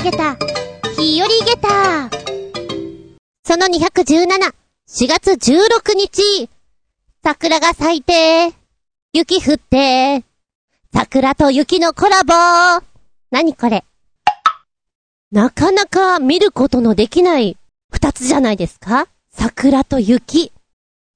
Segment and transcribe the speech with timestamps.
[0.00, 0.34] あげた、
[0.96, 2.08] 日和ゲタ
[3.44, 4.54] その217、
[4.88, 6.48] 4月16日、
[7.22, 8.54] 桜が咲いて、
[9.12, 10.24] 雪降って、
[10.90, 12.32] 桜と雪のコラボ。
[13.30, 13.84] 何これ。
[15.32, 17.58] なかなか見ることのできない。
[17.92, 19.06] 二つじゃないですか。
[19.30, 20.50] 桜と雪。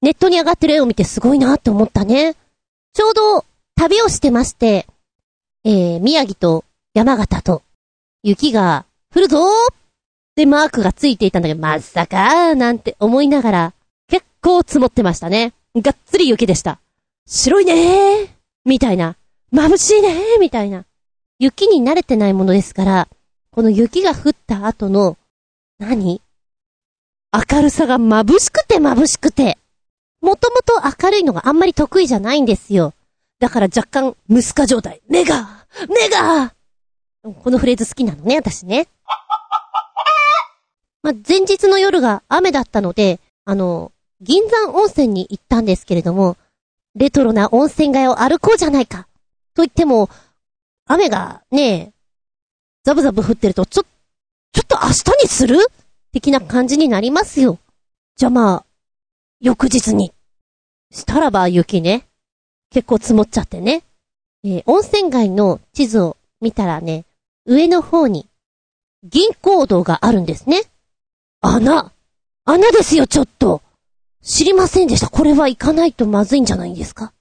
[0.03, 2.35] ネットに上がってる絵を見てすごいなって思ったね。
[2.93, 3.47] ちょうど
[3.77, 4.87] 旅をしてまして、
[5.65, 7.64] えー、宮城と山形と。
[8.27, 9.77] 雪が降るぞーっ
[10.35, 13.75] てマークがついていたんだけど、まさかーなんて思いながら、
[14.09, 15.53] 結構積もってましたね。
[15.77, 16.81] がっつり雪でした。
[17.27, 18.29] 白いねー
[18.65, 19.17] みたいな。
[19.53, 20.87] 眩しいねーみたいな。
[21.39, 23.09] 雪に慣れてないものですから、
[23.51, 25.19] この雪が降った後の、
[25.79, 26.23] 何？
[27.53, 29.59] 明るさが眩しくて眩しくて。
[30.23, 32.95] もともと明るいのがあんまり得意じゃないんですよ。
[33.39, 35.03] だから若干、ムスカ状態。
[35.11, 36.54] 目が目が
[37.25, 38.87] このフレーズ好きなのね、私ね。
[41.03, 46.37] まあ、前日の夜が雨だったので、あの、銀山温泉に行ったんですけれども、
[46.95, 49.09] レトロな温泉街を歩こうじゃないか。
[49.55, 50.11] と言っても、
[50.87, 51.93] 雨がね、
[52.85, 53.89] ザブザブ降ってると、ちょ、ちょ
[54.63, 55.59] っと明日にする？
[56.13, 57.59] 的な感じになりますよ。
[58.17, 58.65] じゃあまあ、
[59.41, 60.13] 翌日に。
[60.93, 62.07] したらば雪ね。
[62.71, 63.83] 結構積もっちゃってね。
[64.45, 67.05] えー温泉街の地図を見たらね、
[67.47, 68.27] 上の方に、
[69.03, 70.63] 銀行道があるんですね。
[71.43, 71.93] 穴
[72.47, 73.61] 穴ですよ、ちょっと
[74.23, 75.11] 知りませんでした。
[75.11, 77.13] これは行かないとまずいんじゃないんですか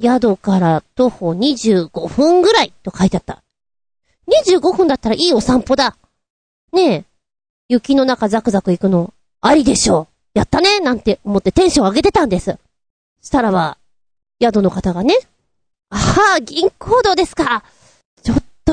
[0.00, 3.42] 宿から徒歩25分ぐらいと書いてあった。
[4.44, 5.96] 25分だったらいいお散歩だ。
[6.72, 7.04] ねえ、
[7.68, 10.38] 雪の中ザクザク行くの、ありでしょう。
[10.38, 12.58] やったねなんて思ってテンション上げてたんです。
[13.22, 13.78] したらば、
[14.42, 15.14] 宿の方がね、
[15.88, 17.64] ああ、銀行道ですか。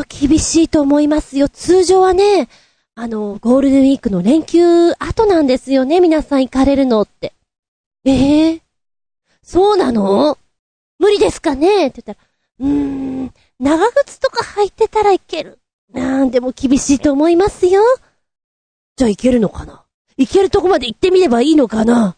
[0.04, 1.50] と厳しいと思いますよ。
[1.50, 2.50] 通常はね、
[2.96, 7.34] あの、ゴールデンウィークの連休後なんですよね、皆さん行かれるのって。
[8.06, 8.62] ええ
[9.44, 10.38] そうなの？
[11.00, 11.88] 無理ですかね？
[11.88, 12.28] って言ったら、
[12.60, 15.60] うーん、長靴とか履いてたらいける。
[15.94, 17.82] なんでも厳しいと思いますよ。
[18.98, 19.84] じゃあ行けるのかな？
[20.18, 22.16] 行けるとこまで行ってみればいいのかな？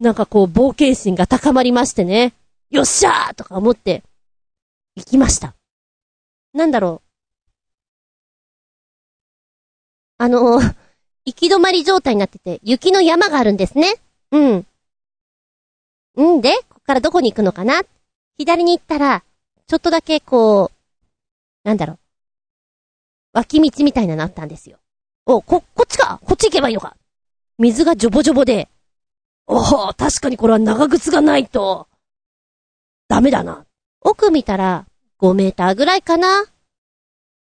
[0.00, 2.34] なんかこう冒険心が高まりましてね。
[2.70, 4.02] よっしゃーとか思って、
[4.96, 5.54] 行きました。
[6.52, 7.09] なんだろう？
[10.22, 10.60] あの、
[11.24, 13.94] 行き止まり状態になってて、雪の山があるんですね。
[14.32, 14.66] うん。
[16.36, 17.80] んで、ここからどこに行くのかな？
[18.36, 19.24] 左に行ったら、
[19.66, 21.98] ちょっとだけこう、なんだろう。
[23.32, 24.76] 脇道みたいなのあったんですよ。
[25.24, 26.20] お、こ、こっちか？
[26.22, 26.98] こっち行けばいいのか？
[27.56, 28.68] 水がジョボジョボで、
[29.46, 31.88] おお、確かにこれは長靴がないと、
[33.08, 33.64] ダメだな。
[34.02, 34.84] 奥見たら、
[35.18, 36.44] 5メーターぐらいかな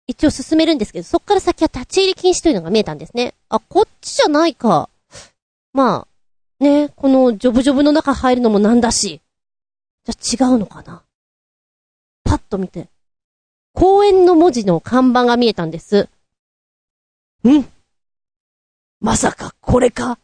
[0.06, 3.34] 一応進めるんですけど、そっから先は立ち入り禁止というのが見えたんですね。
[3.48, 4.88] あ、こっちじゃないか。
[5.72, 9.20] まあ、ね、このジョブジョブの中入るのもなんだし。
[10.04, 11.03] じゃ違うのかな
[12.22, 12.88] パッと見て。
[13.72, 16.09] 公園の文字の看板が見えたんです。
[17.48, 17.64] ん
[19.00, 20.19] まさかこれか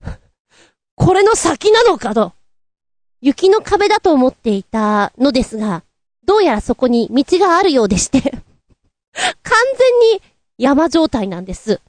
[0.94, 2.32] これの先なのかと。
[3.20, 5.82] 雪の壁だと思っていたのですが、
[6.24, 8.42] どうやらそこに道があるようでして、
[9.14, 9.32] 完
[9.78, 10.22] 全に
[10.58, 11.80] 山状態なんです。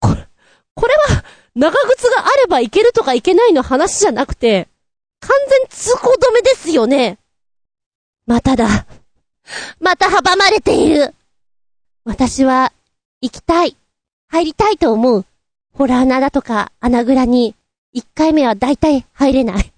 [0.00, 0.28] これ、
[0.74, 4.68] これは長靴があればいけるとかいけないの話じゃなくて、
[5.20, 7.18] 完全通行止めですよね。
[8.26, 8.86] まただ。
[9.80, 11.14] また阻まれている。
[12.04, 12.72] 私は、
[13.20, 13.76] 行きたい。
[14.28, 15.24] 入りたいと思う。
[15.72, 17.54] ホラー穴だとか穴蔵に、
[17.92, 19.72] 一回目は大体入れない。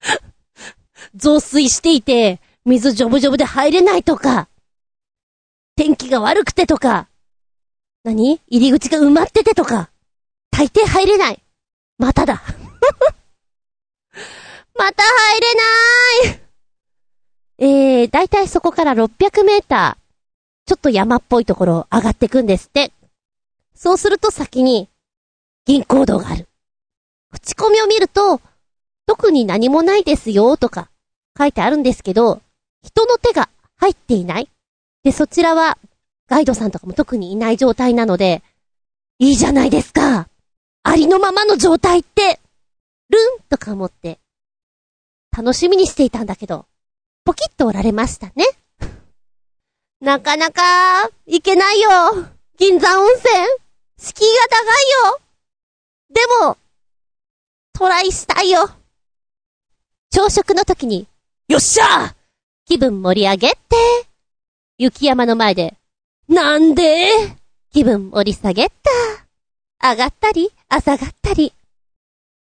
[1.16, 4.48] 増水していて、水ジョブジョブで入れないとか、
[5.80, 7.08] 天気が悪くてとか、
[8.04, 8.38] 何？
[8.48, 9.88] 入り口が埋まっててとか、
[10.50, 11.42] 大抵入れない。
[11.96, 12.42] まただ。
[14.76, 16.40] また入れなーい
[18.00, 20.02] えー、だいたいそこから600メーター、
[20.68, 22.92] ちょっと山っぽいところを上がってくんですって。
[23.74, 24.90] そうすると先に、
[25.64, 26.46] 銀行道がある。
[27.30, 28.42] 口コミを見ると、
[29.06, 30.90] 特に何もないですよ、とか、
[31.38, 32.42] 書いてあるんですけど、
[32.82, 34.50] 人の手が入っていない。
[35.02, 35.78] で、そちらは、
[36.28, 38.42] ガイドさんとかも特にいない状態なので、
[39.18, 40.28] いいじゃないですか。
[40.82, 42.40] ありのままの状態って、
[43.08, 44.18] ルンとか思って、
[45.36, 46.66] 楽しみにしていたんだけど、
[47.24, 48.44] ポキッと折られましたね。
[50.00, 51.90] なかなか、行けないよ。
[52.58, 53.24] 銀山温泉。
[53.98, 55.20] 敷居が高いよ。
[56.10, 56.58] でも、
[57.74, 58.70] トライしたいよ。
[60.10, 61.06] 朝食の時に、
[61.48, 62.14] よっしゃ
[62.64, 64.09] 気分盛り上げって、
[64.80, 65.74] 雪山の前で、
[66.26, 67.10] なんで？
[67.70, 68.70] 気分盛り下げっ
[69.78, 69.90] た。
[69.90, 71.52] 上がったり、朝がったり。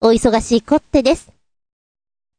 [0.01, 1.27] お忙しいこってです。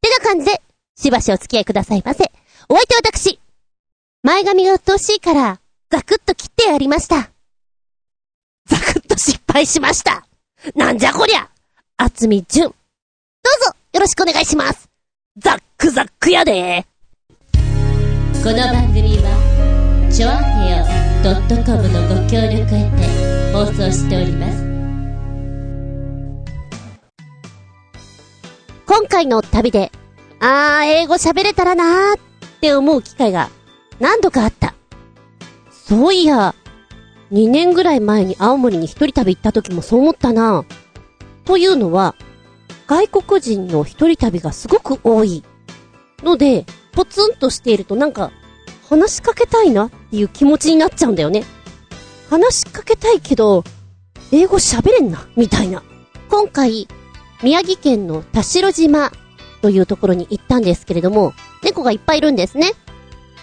[0.01, 0.61] てな感じで、
[0.97, 2.31] しばしお付き合いくださいませ。
[2.69, 3.37] お相手私。
[4.23, 5.59] 前髪が鬱陶しいから、
[5.89, 7.29] ザクッと切ってやりました。
[8.67, 10.25] ザクッと失敗しました。
[10.73, 11.49] なんじゃこりゃ。
[11.97, 12.63] 厚み純。
[12.63, 12.73] どう
[13.65, 14.87] ぞ、よろしくお願いします。
[15.35, 16.85] ザックザックやで
[17.51, 19.40] この番組は、
[20.13, 20.85] ちょあへよ
[21.65, 24.61] .com のご協力へて放送しております。
[28.85, 29.89] 今回の旅で、
[30.41, 32.19] あー、英語喋れたらなーっ
[32.59, 33.49] て思う機会が
[34.01, 34.75] 何度かあった。
[35.71, 36.55] そういや、
[37.31, 40.65] 2年ぐらい前に青森に一人旅行った時もそう思ったな。
[41.45, 42.15] というのは、
[42.85, 45.41] 外国人の一人旅がすごく多い。
[46.21, 48.33] ので、ポツンとしているとなんか、
[48.91, 51.45] 話しかけたいなっていう気持ちになっちゃうんだよね。
[52.29, 53.63] 話しかけたいけど、
[54.33, 55.81] 英語喋れんな、みたいな。
[56.27, 56.89] 今回、
[57.41, 59.13] 宮城県の田代島
[59.61, 61.33] というところに行ったんですけれども、
[61.63, 62.73] 猫がいっぱいいるんですね。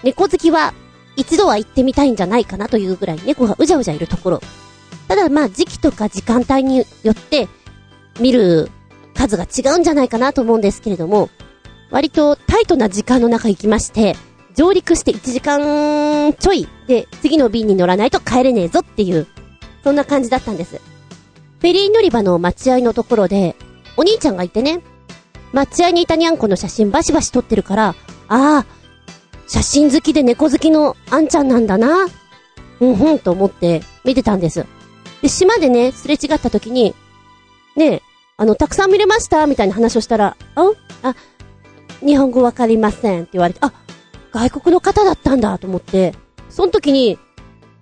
[0.03, 0.75] 猫好きは
[1.17, 4.41] 一度は行ってみたいんじゃないかなというぐらい猫がうじゃうじゃいるところ。
[5.09, 7.49] ただまあ時期とか時間帯によって
[8.21, 8.71] 見る
[9.15, 11.31] 数が違うんじゃないかなと思うんですけれども、
[11.91, 14.15] 割とタイトな時間の中行きまして、
[14.59, 19.29] 上陸して1時間ちょいで次の便に乗らないと帰れねえぞっていう、
[19.85, 20.81] そんな感じだったんです。
[21.61, 23.55] フェリー乗り場の待合のところで、
[23.97, 24.81] お兄ちゃんがいてね、
[25.53, 27.95] 待合にいたにゃんこの写真バシバシ撮ってるから、あ
[28.27, 28.67] あ、
[29.47, 32.09] 写真好きで猫好きのあんちゃんなんだな。
[32.81, 34.67] うんふんと思って見てたんです。
[35.23, 36.97] で、島でね、すれ違った時に、
[37.77, 38.03] ねえ
[38.37, 40.73] あの、たくさん見れましたみたいな話をしたら、あ
[41.05, 41.15] あ、
[42.05, 43.73] 日本語わかりませんって言われて、あ、
[44.39, 46.15] 外国の方だったんだと思って、
[46.49, 47.19] その時に、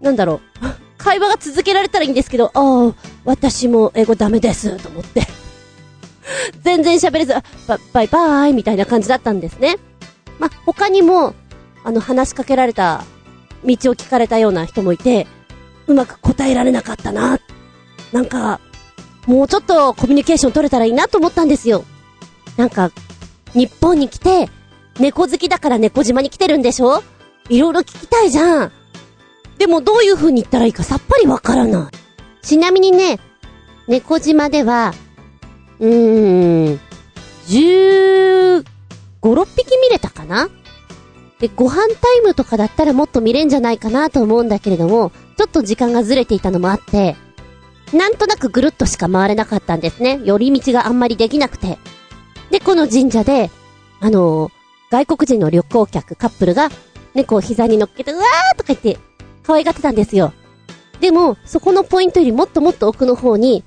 [0.00, 0.66] なんだろう、
[0.96, 2.94] 会話が続けられたらいいんですけど、ああ、
[3.26, 5.26] 私も英語ダメですと思って
[6.64, 7.34] 全然喋れず、
[7.66, 9.76] ババイバーイみたいな感じだったんですね。
[10.38, 11.34] ま、他にも、
[11.84, 13.04] あの、話しかけられた、
[13.64, 15.26] 道を聞かれたような人もいて、
[15.86, 17.38] うまく答えられなかったな。
[18.12, 18.60] なんか、
[19.26, 21.84] もうちょっとコミュニケーション取れたらいいなと思ったんですよ。
[22.56, 22.90] なんか、
[23.52, 24.48] 日本に来て、
[24.98, 27.02] 猫好きだから猫島に来てるんでしょ？
[27.48, 28.72] いろいろ聞きたいじゃん。
[29.58, 32.44] でもどういう風に言ったらいいかさっぱりわからない。
[32.44, 33.18] ちなみにね、
[33.88, 34.94] 猫島では、
[35.78, 36.80] うーん、
[37.46, 38.64] 15、
[39.22, 40.48] 6匹見れたかな？
[41.38, 47.16] で、ご飯タイムとかだったらもっと見れんじゃないかなと思うんだけれども、ちょっと時間がずれていたのもあって、
[47.92, 50.20] なんとなくぐるっとしか回れなかったんですね。
[50.24, 51.78] 寄り道があんまりできなくて。
[52.50, 53.50] で、この神社で、
[54.00, 54.52] あのー、
[54.90, 56.68] 外国人の旅行客、カップルが、
[57.14, 58.98] 猫を膝に乗っけて、うわーとか言って、
[59.42, 60.32] 可愛がってたんですよ。
[61.00, 63.64] でも、そこのポイントよりもっともっと奥の方に、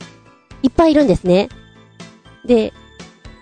[0.64, 1.50] いっぱいいるんですね。
[2.46, 2.74] で、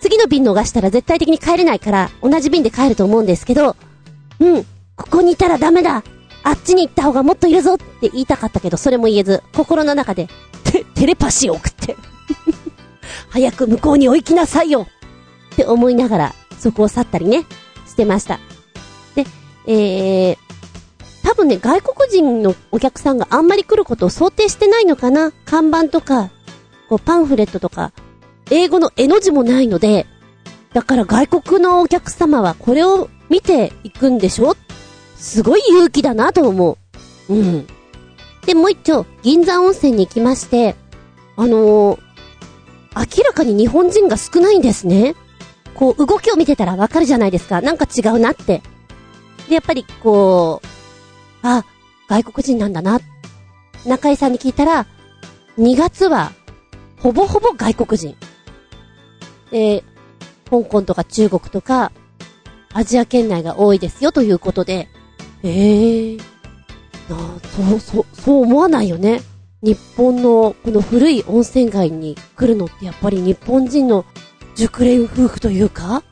[0.02, 3.76] 次の便逃したら絶対的に帰れないから、同じ便で帰ると思うんですけど、
[4.40, 4.64] うん、
[4.96, 6.04] ここにいたらダメだ
[6.44, 10.28] あっちに行った方がもっといるぞって言いたかったけど、それも言えず、心の中で、
[10.64, 11.96] て、テレパシーを送って
[13.30, 14.88] 早く向こうに追いきなさいよ
[15.54, 17.46] って思いながら、そこを去ったりね、
[17.98, 18.40] してました。
[19.16, 19.26] で、
[19.66, 20.38] えー、
[21.24, 25.32] 多分ね、外国人のお客さんがあんまり来ることを想定してないのかな？
[25.46, 26.30] 看板とか、
[26.90, 27.92] こうパンフレットとか、
[28.52, 30.06] 英語の絵の字もないので、
[30.74, 34.56] だから外国のお客様はこれを見ていくんでしょ？
[35.16, 36.78] すごい勇気だなと思
[37.28, 37.34] う。
[37.34, 37.68] うん。
[38.46, 40.76] で、もう一丁、銀山温泉に行きまして、
[41.36, 42.00] あのー、
[42.96, 45.16] 明らかに日本人が少ないんですね。
[45.78, 47.62] こう、動きを見てたらわかるじゃないですか。
[47.62, 48.62] なんか違うなって。
[49.48, 50.68] で、やっぱり、こう、
[51.44, 51.64] あ、
[52.10, 53.00] 外国人なんだな。
[53.86, 54.88] 中井さんに聞いたら、
[55.58, 56.32] 2月は、
[57.00, 58.16] ほぼほぼ外国人。
[59.52, 59.84] で、
[60.50, 61.92] 香港とか中国とか、
[62.74, 64.88] アジア圏内が多いですよということで、
[65.44, 66.18] ええー、
[67.10, 67.18] な
[67.70, 69.22] そう、そう、そう思わないよね。
[69.62, 74.06] 日本のこの古い温泉街に来るのってやっぱり日本人の
[74.58, 76.04] 熟練夫婦というか、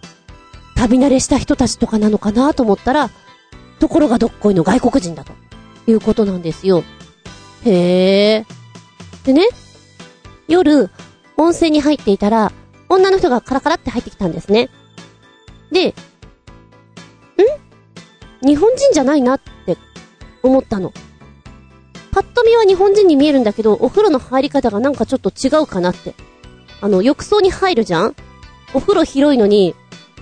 [0.75, 3.09] 旅慣れした人たちとかなのかなと思ったら、
[3.79, 5.33] ところがどっこいの外国人だと
[5.87, 6.83] いうことなんですよ。
[7.65, 8.45] へえ。
[9.23, 9.47] でね、
[10.47, 10.91] 夜、
[11.37, 12.51] 温泉に入っていたら、
[12.87, 14.69] 女の人がカラカラって入ってきたんですね。
[15.71, 15.93] で、ん？
[18.47, 19.75] 日本人じゃないなって
[20.43, 20.93] 思ったの。
[22.11, 26.13] パッと見は日本人に見えるんだけど、お風呂の入り方がなんかちょっと違うかなって。
[26.81, 28.15] あの、浴槽に入るじゃん？
[28.75, 29.73] お風呂広いのに、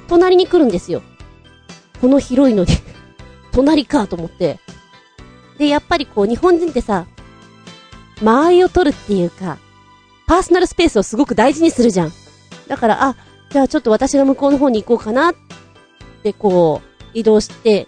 [0.07, 1.01] 隣に来るんですよ。
[1.99, 2.69] この広いのに
[3.51, 4.59] 隣かと思って。
[5.57, 7.07] で、やっぱりこう、日本人ってさ、
[8.21, 9.57] 間合いを取るっていうか、
[10.27, 12.13] パーソナルスペースをすごく大事にするじゃん。
[12.67, 13.15] だから、あ、
[13.49, 15.35] じゃあちょっと私が向こうの方に行こうかなっ
[16.21, 17.87] てこう、移動して、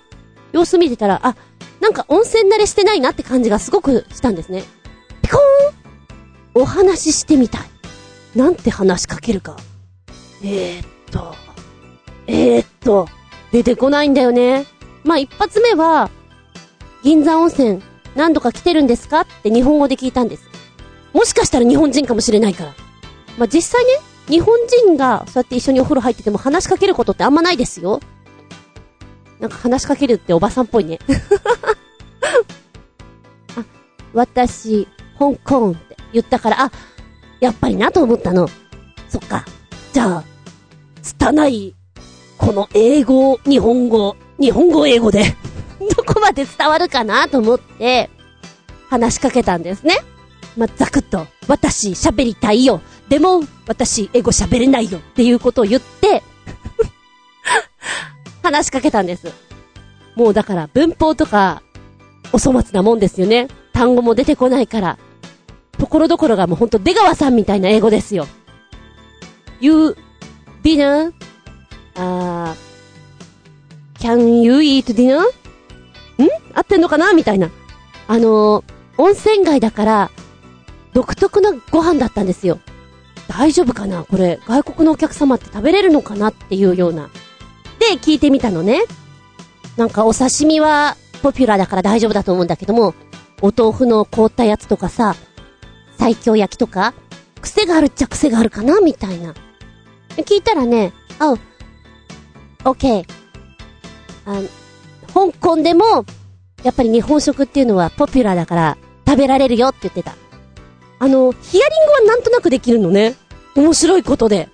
[0.52, 1.36] 様子見てたら、あ、
[1.80, 4.64] なんか温泉慣れしてないなって感じがすごくしたんですね。
[5.22, 7.62] ピコーンお話ししてみたい。
[8.36, 9.58] なんて話しかけるか。
[10.48, 11.36] えー、っと、
[12.28, 13.08] えー、っと、
[13.52, 14.66] 出てこないんだよね。
[15.04, 16.12] まあ、一発目は、
[17.04, 17.82] 銀山温泉
[18.16, 19.22] 何度か来てるんですか？
[19.22, 20.44] って日本語で聞いたんです。
[21.14, 22.74] もしかしたら日本人かもしれないから。
[23.38, 23.92] まあ、実際ね、
[24.28, 28.00] 日本人がそうやって一緒にお風呂入ってても話しかけることってあんまないですよ。
[29.40, 31.00] なんか話しかけるっておばさんっぽいね。
[33.58, 33.64] あ、
[34.14, 34.88] 私、
[35.20, 36.72] 香港って言ったから、あ、
[37.40, 38.48] やっぱりなと思ったの。
[39.10, 39.44] そっか。
[39.94, 40.24] じゃあ、
[41.06, 41.76] 拙い、
[42.40, 45.36] この英語、日本語、日本語英語で、
[45.96, 48.10] どこまで伝わるかなと思って、
[48.90, 50.00] 話しかけたんですね。
[50.58, 52.82] まあ、ざくっと、私喋りたいよ。
[53.08, 54.98] でも、私英語喋れないよ。
[54.98, 56.24] っていうことを言って、
[58.42, 59.32] 話しかけたんです。
[60.16, 61.62] もうだから文法とか、
[62.34, 63.48] お粗末なもんですよね。
[63.74, 64.98] 単語も出てこないから。
[65.78, 68.28] ところどころがもうほんと出川さんみたいな英語ですよ。
[69.60, 69.96] You,
[70.66, 71.14] dinner?
[71.96, 75.20] あー、can you eat dinner?
[75.22, 75.24] ん
[76.56, 77.14] 合ってんのかな？
[77.14, 77.52] みたいな。
[78.08, 78.64] あのー、
[78.98, 80.12] 温泉街だから、
[80.94, 82.60] 独特なご飯だったんですよ。
[83.28, 84.04] 大丈夫かな？
[84.06, 86.30] これ、外国のお客様って食べれるのかな？
[86.30, 87.10] っていうような。
[87.78, 88.82] で、聞いてみたのね。
[89.78, 92.96] なんかお刺身はポピュラーだから大丈夫だと思うんだけども、
[93.42, 95.16] お豆腐の凍ったやつとかさ、
[95.98, 96.94] 最強焼きとか、
[97.42, 98.80] 癖があるっちゃ癖があるかな？
[98.80, 99.36] みたいな。
[100.24, 101.36] 聞いたらね、あ、オ
[102.72, 103.06] ッケー。
[104.26, 104.42] あ、
[105.14, 106.06] 香港でも、
[106.64, 110.16] やっぱり日本食っていうのはポピュラーだから食べられるよって言ってた。
[110.98, 113.16] あの、ヒアリングはなんとなくできるのね。
[113.56, 114.50] 面白いことで。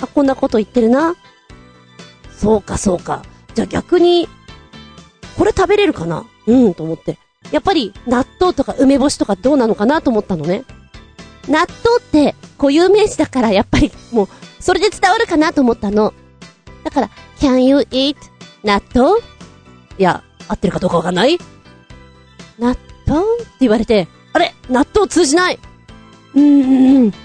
[0.00, 1.14] あ、こんなこと言ってるな。
[2.32, 3.22] そうか、そうか。
[3.54, 4.28] じゃあ逆に、
[5.36, 6.24] これ食べれるかな？
[6.46, 7.18] うん、と思って。
[7.50, 10.64] やっぱり、納豆とか梅干しとかどうなのかなと思ったのね。
[11.48, 14.28] 納豆って、固有名詞だから、やっぱり、もう、
[14.60, 16.14] それで伝わるかなと思ったの。
[16.84, 18.16] だから、can you eat
[18.62, 19.18] 納豆？
[19.98, 21.38] いや、合ってるかどうかわかんない？
[22.58, 22.76] 納
[23.06, 23.22] 豆？
[23.22, 24.54] って言われて、あれ？
[24.68, 25.58] 納豆通じない？
[26.34, 27.16] うーん、ビ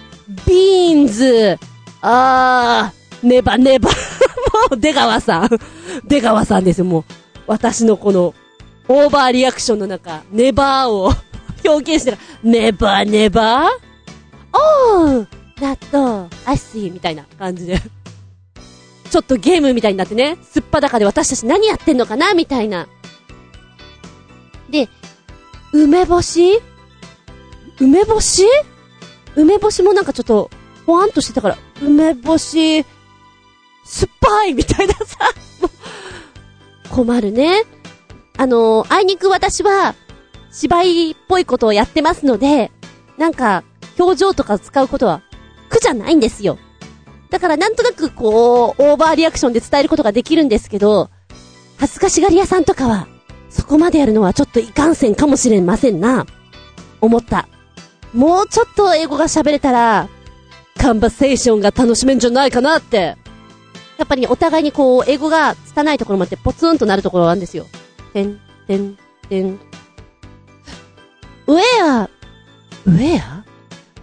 [0.93, 1.57] ーンズ、
[2.01, 3.89] あー、ネバネバ。
[4.69, 5.49] もう、出川さん。
[6.07, 7.03] 出川さんですよ、もう。
[7.47, 8.33] 私のこの、
[8.87, 11.11] オーバーリアクションの中、ネバーを
[11.67, 12.17] 表現してる。
[12.43, 13.65] ネバネバ？
[13.65, 13.67] ー
[14.97, 15.27] おー、
[15.59, 17.81] 納豆、アイスイみたいな感じで。
[19.09, 22.87] ちょっとゲームみたいになってね、すっぱだかで私たち何やってんのかなみたいな。
[24.69, 24.89] で、
[25.71, 26.61] 梅干し？
[27.79, 28.43] 梅干し？
[29.35, 30.49] 梅干しもなんかちょっと、
[30.85, 32.85] ほわんとしてたから、梅干し、
[33.85, 35.17] 酸っぱいみたいなさ、
[36.89, 37.63] 困るね。
[38.37, 39.95] あのあいにく私は、
[40.51, 42.71] 芝居っぽいことをやってますので、
[43.17, 43.63] なんか、
[43.97, 45.21] 表情とか使うことは
[45.75, 46.57] 苦じゃないんですよ。
[47.29, 51.09] だからなんとなくこう、オーバーリアクションで伝えることができるんですけど、
[51.77, 53.07] 恥ずかしがり屋さんとかは、
[53.49, 56.25] そこまでやるのはちょっといかんせんかもしれませんな。
[57.01, 57.47] 思った。
[58.13, 60.07] もうちょっと英語が喋れたら、
[60.77, 63.17] カンバセーションが楽しめんじゃないかなって。
[63.97, 67.65] やっぱりお互いにこう、英語が拙いところまでポツンとなるところがあるんですよ。
[68.13, 68.97] てん、てん、
[69.29, 69.59] てん。
[71.47, 72.09] ウェア、
[72.85, 73.45] ウェア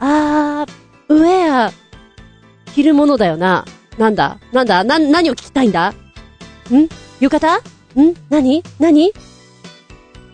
[0.01, 0.82] あー、
[1.15, 1.73] ウェア、
[2.75, 3.65] 着るものだよな。
[3.99, 4.39] なんだ？
[4.53, 4.85] なんだ？
[4.85, 5.91] な、何を聞きたいんだ？
[5.91, 5.95] ん？
[7.21, 7.59] 浴衣？
[8.11, 8.15] ん？
[8.31, 8.63] 何？
[8.79, 9.13] 何？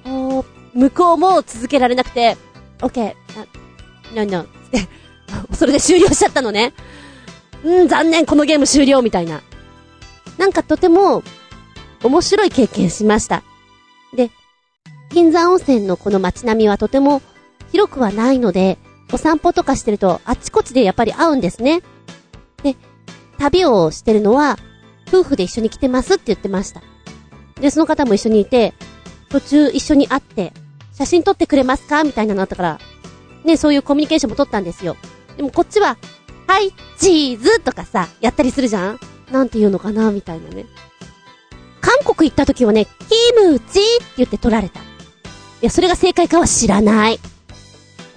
[0.07, 0.45] お
[0.75, 2.37] 向こうも続けられなくて、
[2.83, 3.47] オッケー、あ、
[4.15, 4.89] no, no, つって、
[5.57, 6.73] それで終了しちゃったのね。
[7.65, 9.43] うん、残念、このゲーム終了みたいな。
[10.39, 11.25] なんかとても、
[12.05, 13.43] 面白い経験しました。
[14.15, 14.31] で、
[15.11, 17.23] 銀山温泉のこの街並みはとても
[17.73, 18.79] 広くはないので、
[19.13, 21.83] お散歩とかしてるとあっちこっちでやっぱり会うんですね。
[22.63, 22.77] で、
[23.39, 24.59] 旅をしてるのは、
[25.09, 26.83] 夫婦で一緒に来てますって言ってました。
[27.61, 28.75] で、その方も一緒にいて、
[29.31, 30.53] 途中一緒に会って、
[30.93, 32.79] 写真撮ってくれますかみたいなのあったから、
[33.45, 34.97] ね、そういうコミュニケーションも取ったんですよ。
[35.37, 35.97] でもこっちは、
[36.47, 39.01] はい、チーズとかさ、やったりするじゃん？
[39.31, 40.67] なんて言うのかなみたいなね。
[41.81, 42.91] 韓国行った時はね、キ
[43.35, 44.81] ムチって言って取られた。
[44.81, 44.83] い
[45.63, 47.21] や、それが正解かは知らない。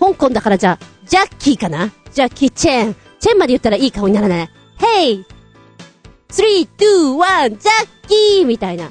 [0.01, 1.91] 香港だからじゃあ、ジャッキーかな？
[2.11, 2.95] ジャッキーチェーン。
[3.19, 4.49] チェンまで言ったらいい顔にならない。
[4.77, 5.25] ヘイ
[6.29, 8.89] !3、2、1、ジャッキーみたいな。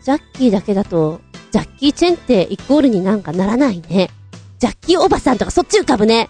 [0.00, 4.10] ジャッキーだけだと、ジャッキー・チェンってイコールになんかならないね。
[4.60, 6.28] ジャッキーおばさんとかそっち浮かぶね。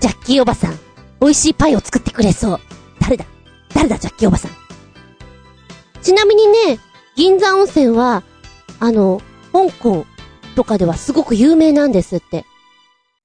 [0.00, 0.78] ジャッキーおばさん、
[1.20, 2.60] 美味しいパイを作ってくれそう。
[3.00, 3.24] 誰だ？
[3.74, 4.52] 誰だ、ジャッキーおばさん。
[6.00, 6.78] ちなみにね、
[7.16, 8.22] 銀山温泉は、
[8.78, 9.20] あの、
[9.52, 10.06] 香港
[10.58, 12.44] とかではすごく有名なんですって。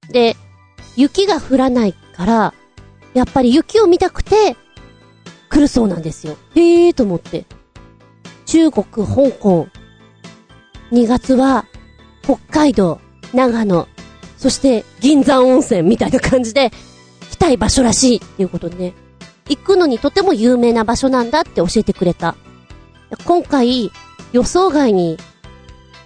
[0.07, 0.35] で、
[0.95, 2.53] 雪が降らないから、
[3.15, 4.55] やっぱり雪を見たくて、
[5.49, 6.37] 来るそうなんですよ。
[6.53, 7.45] へえーと思って。
[8.45, 9.67] 中国、香港。
[10.91, 11.65] 2月は、
[12.21, 12.99] 北海道、
[13.33, 13.87] 長野、
[14.37, 16.71] そして銀山温泉みたいな感じで、
[17.31, 18.93] 来たい場所らしいっていうことでね。
[19.49, 22.35] 行くのにとても有名な場所なんだって教えてくれた。
[23.25, 23.91] 今回、
[24.33, 25.17] 予想外に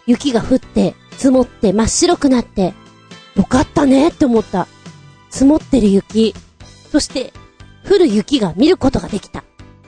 [0.06, 2.74] 雪が降って、積もって真っ白くなって、
[3.36, 4.68] よかったねって思った。
[5.30, 6.34] 積もってる雪、
[6.92, 7.34] そして、
[7.90, 9.44] 降る雪が見ることができた。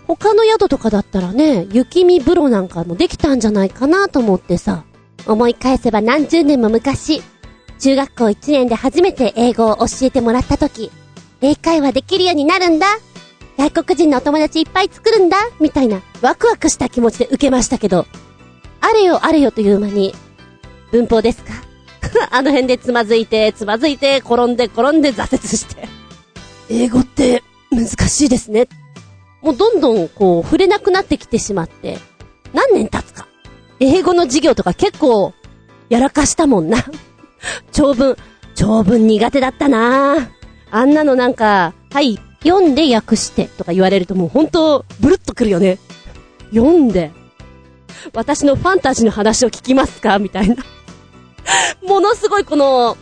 [0.08, 4.84] 他の宿とかだったらね、雪見風呂なんかもできたんじゃないかなと思ってさ。
[5.28, 7.22] 思い返せば何十年も昔、
[7.80, 10.92] 中学校1年で初めて英語を教えてもらった時、
[11.42, 12.88] 英会話できるようになるんだ
[13.58, 18.06] 外国人のお友達いっぱい作るんだみたいな、ワクワクした気持ちで受けましたけど、
[18.82, 20.16] あれよあれよという間に、
[20.92, 21.54] 文法ですか？
[22.32, 25.88] あの辺でつまずいて、つまずいて、転んで転んで挫折して。
[26.70, 28.68] 英語って難しいですね。
[29.42, 31.98] もうどんどんこう触れなくなってきてしまって、
[32.54, 33.28] 何年経つか。
[33.80, 35.34] 英語の授業とか結構
[35.90, 36.84] やらかしたもんな。
[37.72, 38.18] 長文、
[38.56, 40.30] 長文苦手だったな
[40.72, 45.78] あんなのなんか、はい、読んで訳してとか言われるともう本当ブルッとくるよね。
[46.54, 47.12] 読んで。
[48.14, 50.20] 私のファンタジーの話を聞きますか？
[50.20, 50.56] みたいな。
[51.84, 52.98] ものすごいこの、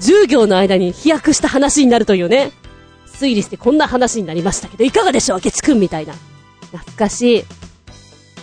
[0.00, 2.52] 10行の間に飛躍した話になるというね。
[3.06, 6.14] 推理してこんな話になりましたけど、いかがでしょう明智くんみたいな。
[6.72, 7.44] 懐かしい。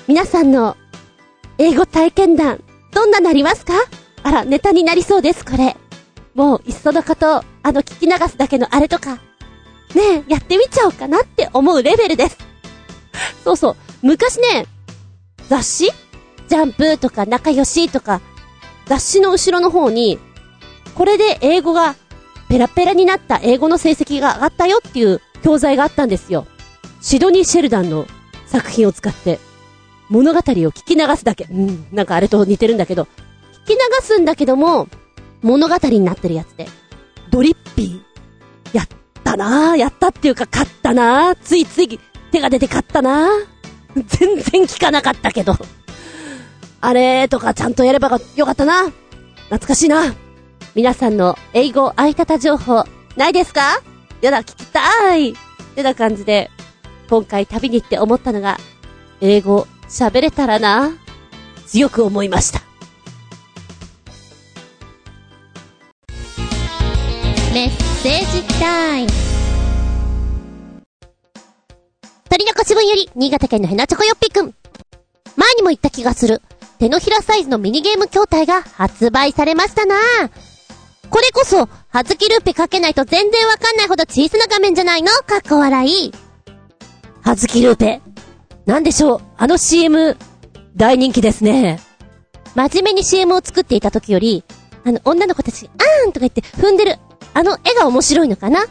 [0.07, 0.77] 皆さんの、
[1.57, 3.73] 英語体験談、どんななりますか？
[4.23, 5.75] あら、ネタになりそうです、これ。
[6.33, 9.15] もう、いっそのこと、あの、聞き流すだけのあれとか、
[9.95, 12.37] ねえ、やってみちゃおうかなって思うレベルです。
[13.43, 13.75] そうそう。
[14.01, 14.65] 昔ね、
[15.49, 15.91] 雑誌？
[16.47, 18.21] ジャンプとか仲良しとか、
[18.89, 20.17] 雑誌の後ろの方に、
[20.95, 21.95] これで英語が
[22.49, 26.47] ペラペラになった英語の成績が上がったよっていう教材があったんですよ。
[26.99, 28.07] シドニー・シェルダンの
[28.47, 29.39] 作品を使って、
[30.09, 31.45] 物語を聞き流すだけ。
[31.51, 34.87] うん、なんかあれと似てるんだけど、聞き流すんだけども、
[35.43, 36.67] 物語になってるやつで。
[37.29, 38.75] ドリッピー。
[38.75, 38.87] やっ
[39.23, 39.75] たなぁ。
[39.77, 41.35] やったっていうか、買ったなぁ。
[41.35, 41.99] ついつい
[42.31, 44.03] 手が出て買ったなぁ。
[44.07, 45.55] 全然聞かなかったけど。
[46.81, 48.89] あれとかちゃんとやればよかったな。
[49.45, 50.15] 懐かしいな。
[50.75, 52.85] 皆さんの英語相方情報、
[53.17, 53.81] ないですか？
[54.21, 55.31] やだ、聞きたい。
[55.31, 55.35] っ
[55.75, 56.49] てな感じで、
[57.09, 58.57] 今回旅に行って思ったのが、
[59.19, 60.91] 英語喋れたらな。
[61.67, 62.61] 強く思いました。
[67.53, 67.69] メッ
[68.01, 69.09] セージタイム。
[72.29, 74.53] 鳥の腰分より、新潟県のヘナチョコヨッピーくん。
[75.35, 76.41] 前にも言った気がする。
[76.79, 79.95] 手のひらサイズのミニゲーム筐体が発売されましたな
[81.09, 86.13] これこそ、はずきルーペかけないと全然わかんないほど小さな画面じゃないのかっこ笑い。
[87.21, 88.01] はずきルーペ。
[88.65, 89.21] なんでしょう？
[89.35, 90.15] あの CM、
[90.75, 91.79] 大人気ですね。
[92.55, 94.45] 真面目に CM を作っていた時より、
[94.85, 96.97] あの、女の子たち、あーんとか言って踏んでる、
[97.33, 98.65] あの絵が面白いのかな？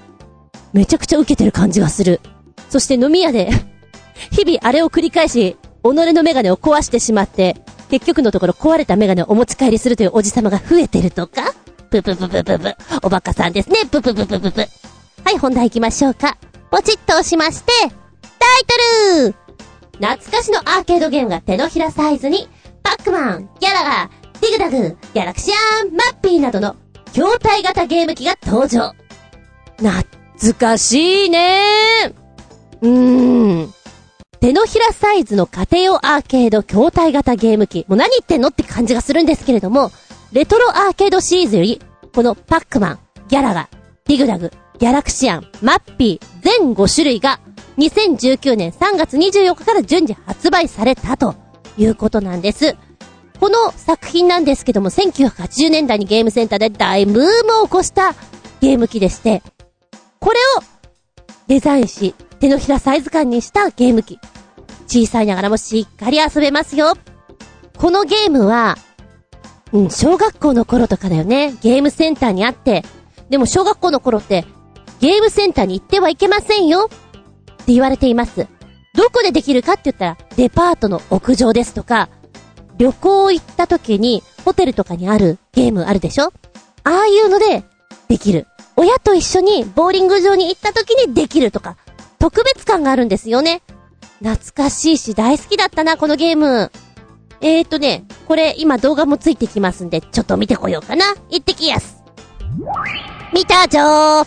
[0.73, 2.21] めちゃくちゃ受けてる感じがする。
[2.71, 3.51] そして飲み屋で、
[4.31, 7.57] 日々あれを繰り返し、己のメガネを壊してしまって、
[7.91, 11.55] 結局のところ壊れたメガネをお持ち帰りするというおじさまが増えてるとか？
[11.91, 12.77] ぷぷぷぷぷぷ。
[13.03, 13.81] おバカさんですね。
[13.91, 14.61] ぷぷぷぷぷぷ。
[15.25, 16.37] はい、本題行きましょうか。
[16.71, 17.93] ポチッと押しまして、タイ
[18.67, 18.77] ト
[19.25, 19.35] ル
[19.93, 22.49] 懐かしのアーケードゲームが手のひらサイズに、
[22.83, 26.77] パックマン、ギャラガー、ディグダグ、ギャラクシアン、マッピーなどの、
[27.15, 28.93] 筐体型ゲーム機が登場。
[29.79, 32.15] 懐かしいねー
[32.83, 33.75] うーん。
[34.41, 37.85] 手のひらサイズの家庭用アーケード筐体型ゲーム機。
[37.89, 39.91] もう何言ってんのって感じがするんですけれども、
[40.33, 41.81] レトロアーケードシリーズより、
[42.15, 42.99] このパックマン、
[43.29, 43.69] ギャラガ、
[44.07, 47.41] ディグダグ、ギャラクシアン、マッピー、全5種類が、
[47.79, 51.35] 2019年3月24日から順次発売されたと
[51.77, 52.77] いうことなんです。
[53.41, 58.15] この作品なんですけども、1980年代にゲームセンターで大ブームを起こした
[58.61, 59.43] ゲーム機でして、
[60.21, 60.63] これを
[61.49, 64.19] デザインし、手のひらサイズ感にしたゲーム機。
[64.87, 66.95] 小さいながらもしっかり遊べますよ。
[67.77, 68.77] このゲームは、
[69.73, 71.55] うん、小学校の頃とかだよね。
[71.61, 72.85] ゲームセンターにあって。
[73.29, 74.47] でも小学校の頃って、
[75.01, 76.89] ゲームセンターに行ってはいけませんよ。
[76.91, 78.47] って言われています。
[78.95, 82.09] どこでできるかって言ったら、デパートの屋上ですとか、
[82.79, 86.33] 旅行行った時に、ホテルとかにあるゲームあるでしょ
[86.85, 87.65] ああいうので、
[88.09, 88.47] できる。
[88.77, 91.77] 親と一緒にボーリング場に行った時にできるとか、
[92.19, 93.63] 特別感があるんですよね。
[94.21, 96.73] 懐かしいし大好きだったな、このゲーム。
[97.41, 101.15] えーとね、これ今動画もついてきますんで、ちょっと見てこようかな。
[101.31, 102.03] 行ってきやす。
[103.33, 104.27] 見たじょー。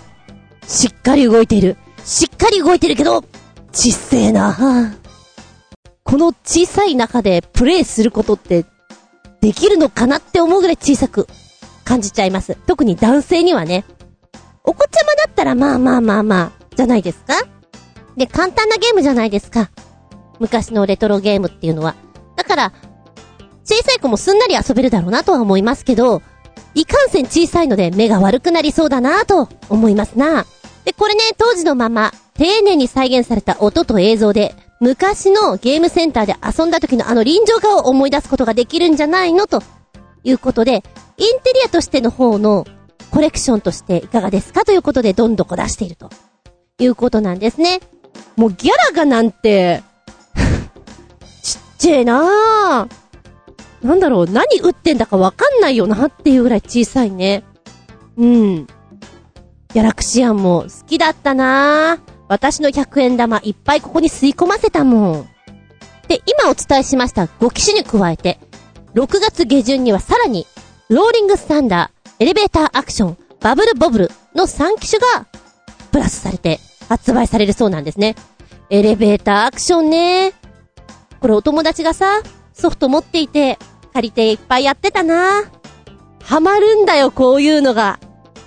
[0.66, 1.76] しっかり動いている。
[2.06, 3.24] しっかり動いてるけど、
[3.74, 4.96] ちっせえな。
[6.04, 8.66] この小さい中でプレイすることって
[9.42, 11.28] できるのかなって思うぐらい小さく
[11.84, 12.56] 感じちゃいます。
[12.68, 13.84] 特に男性にはね。
[14.64, 17.34] お子ちゃまだったらまあまあまあまあ、じゃないですか？
[18.22, 19.72] で、簡単なゲームじゃないですか。
[20.38, 21.96] 昔のレトロゲームっていうのは。
[22.36, 22.74] だから、
[23.64, 26.22] 小さい子もすんなり遊べるだろうなとは思いますけど、
[26.76, 30.46] いかんせん小さいので目が悪くなりそうだなと思いますな。
[30.86, 39.64] で、これね、当時のまま、丁寧に再現された音と映像で、昔のゲームセンターで遊んだ時のあの臨場感を思い出すことができるんじゃないのと
[40.24, 40.84] いうことで、
[41.18, 42.68] インテリアとしての方の
[43.10, 46.12] コレクションとしていかがですかということでどんどこ出していると
[46.78, 47.80] いうことなんですね。
[48.36, 49.84] もうギャラがなんて
[51.44, 53.02] ちっちゃいなぁ。
[53.86, 57.44] なんだろう、何売ってんだかわかんないよなっていうぐらい小さいね。
[58.18, 58.68] うん。
[59.74, 62.12] ギャラクシアンも好きだったなぁ。
[62.28, 65.30] 私の100円玉いっぱいここに吸い込ませたもん。
[66.08, 68.40] で、今お伝えしました5機種に加えて、
[68.94, 70.46] 6月下旬にはさらに、
[70.90, 75.26] ローリングスタンダー、エレベーターアクション、バブルボブルの3機種が、
[75.92, 76.60] プラスされて
[76.92, 78.16] 発売されるそうなんですね。
[78.70, 80.34] エレベーターアクションね。
[81.22, 83.58] これお友達がさ、ソフト持っていて、
[83.94, 85.44] 借りていっぱいやってたな。
[86.22, 87.98] ハマるんだよ、こういうのが。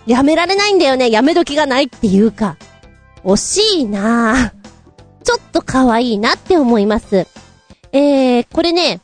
[0.07, 2.59] やめられないんだよね、やめ時がないっていうか。
[3.25, 4.53] 惜しいな
[5.23, 7.27] ちょっと可愛いなって思います。
[7.93, 9.01] えー、これね、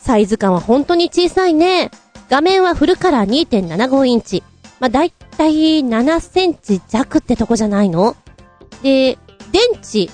[0.00, 1.90] サイズ感は本当に小さいね。
[2.30, 4.42] 画面はフルカラー2.75インチ。
[4.78, 8.16] まあ、だいたい7センチ弱ってとこじゃないの
[8.82, 9.18] で、
[9.52, 10.10] 電池、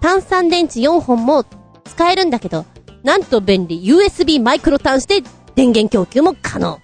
[0.00, 1.44] 炭酸電池4本も
[1.84, 2.64] 使えるんだけど、
[3.02, 5.22] なんと便利、USB マイクロ端子で
[5.54, 6.80] 電源供給も可能。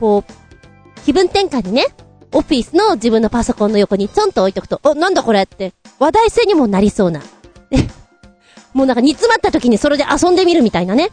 [0.00, 1.86] こう、気分転換にね、
[2.32, 7.22] オフィスの自分のパソコンの横にちょんと置いとくと、お、なんだこれって、話題性にもなりそうな。
[8.74, 11.10] もうなんか煮詰まった時にそれで遊んでみるみたいなね。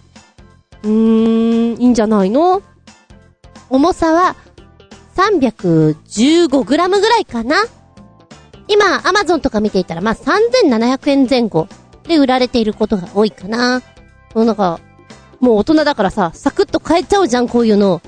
[0.83, 2.61] うーん、いいんじゃないの？
[3.69, 4.35] 重さは
[5.15, 7.55] 315g ぐらいかな
[8.67, 11.67] 今、アマゾンとか見ていたら、まあ、3700円前後
[12.03, 13.81] で売られていることが多いかな。
[14.33, 14.79] もうなんか、
[15.39, 18.01] もう大人だからさ、サクッと買えちゃうじゃん、こういうの。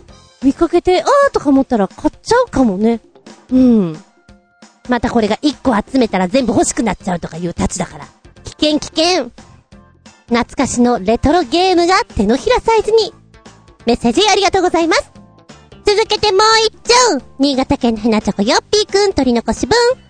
[0.44, 3.00] 見かけて、あーとか思ったら買っちゃうかもね。
[3.52, 3.98] うん。
[4.90, 8.06] またこれが1個集めたら全部欲しくなっちゃうとかいうたちだから。
[8.44, 9.32] 危険危険
[10.28, 13.14] 懐かしのレトロゲームが手のひらサイズに。
[13.86, 15.12] メッセージありがとうございます。
[15.86, 16.72] 続けてもう一
[17.20, 20.07] 丁新潟県のひなちょこよっぴーくん取り残し分。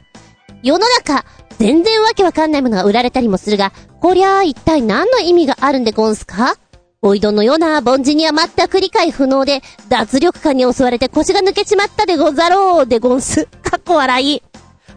[0.63, 1.25] 世の中、
[1.59, 6.55] 全然わけわかんないものが売られたりもするが、こりゃあ一体何の意味があるんでゴンスか？
[7.01, 13.45] おいどのような凡人には全く理解不能で、脱力感に襲われて腰が抜けちまったでござろうでゴンス。
[13.45, 14.43] かっこ笑い。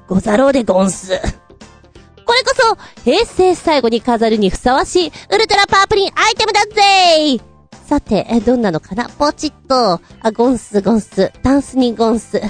[0.09, 1.21] ござろうでゴンス。
[2.27, 7.41] これこそ、平成最後に飾るにふさわしい、ウルトラパープリンアイテムだぜ
[7.87, 9.09] さて、どんなのかな？
[9.09, 10.01] ポチッと。
[10.23, 11.33] あ、ゴンス、ゴンス。
[11.43, 12.39] ダンスにゴンス。
[12.39, 12.47] は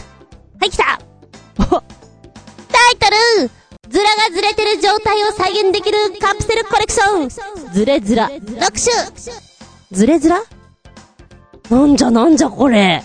[0.62, 0.98] い、来た
[1.56, 1.82] タイト
[3.10, 3.50] ル
[3.88, 7.72] ズラがずれてる状態を再現できるカプセルコレクション。
[7.72, 8.30] ズレズラ。
[8.30, 8.70] 6種
[9.90, 10.42] ズレズラ？
[11.68, 13.02] なんじゃなんじゃこれ。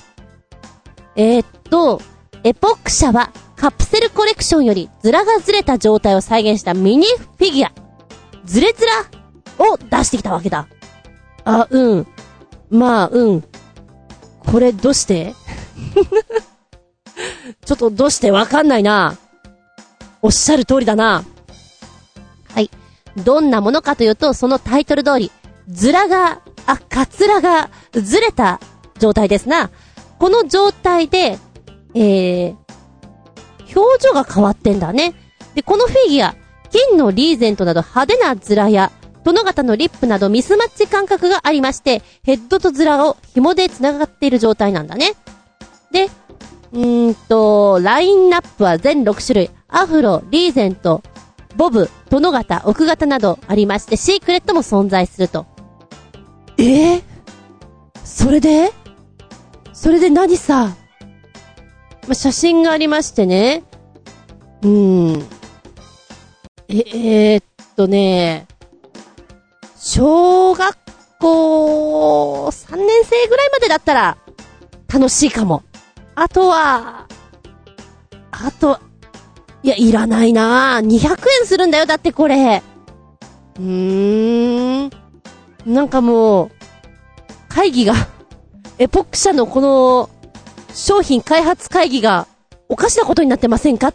[1.15, 2.02] えー、っと、
[2.44, 7.72] エポック社はカプセルコレクションよりズラがずれた状態を再現したミニフィギュア、
[8.44, 8.91] ズレズラ
[9.65, 10.68] を出してきたわけだ。
[11.46, 12.08] あ、うん。
[12.70, 13.44] まあ、うん。
[14.46, 15.34] これどうして？
[17.65, 18.32] ちょっとどうして？
[18.32, 19.18] わかんないな。
[20.26, 21.24] おっしゃる通りだな。
[22.52, 22.72] はい。
[23.24, 25.32] どんなものかというと、そのタイトル通り、
[25.68, 28.60] ズラが、あ、カツラがずれた
[28.98, 29.70] 状態ですな。
[30.18, 31.38] この状態で、
[31.94, 32.56] えー、
[33.76, 35.14] 表情が変わってんだね。
[35.54, 36.36] で、このフィギュア、
[36.72, 38.92] 金のリーゼントなど派手なズラや、
[39.24, 45.14] 殿方のリップなどミスマッチ感覚がありまして、ヘッドとズラを紐で繋がっている状態なんだね。
[45.92, 46.06] で、
[46.74, 49.52] うーんと、ラインナップは全6種類。
[49.78, 51.04] アフロ、リーゼント、
[51.58, 55.46] ボブ、殿方、奥型などありまして、シークレットも存在すると。
[56.58, 56.96] え？
[56.96, 57.04] ー、
[58.06, 58.72] それで？
[59.74, 60.74] それで何さ？
[62.08, 63.64] ま写真がありましてね。
[64.62, 65.26] うーん。
[66.70, 68.48] え、えー、っとね、
[69.78, 70.78] 小学
[71.20, 74.18] 校3年生ぐらいまでだったら、
[74.88, 75.64] 楽しいかも。
[76.16, 77.08] あとは、
[78.32, 78.80] あと、
[79.65, 80.86] いや、いらないなぁ。
[80.86, 82.62] 200円するんだよ、だってこれ。
[83.60, 84.91] うーん。
[85.65, 86.51] なんかもう、
[87.49, 87.95] 会議が、
[88.78, 90.12] エポック社のこの、
[90.75, 92.28] 商品開発会議が、
[92.69, 93.91] おかしなことになってませんか？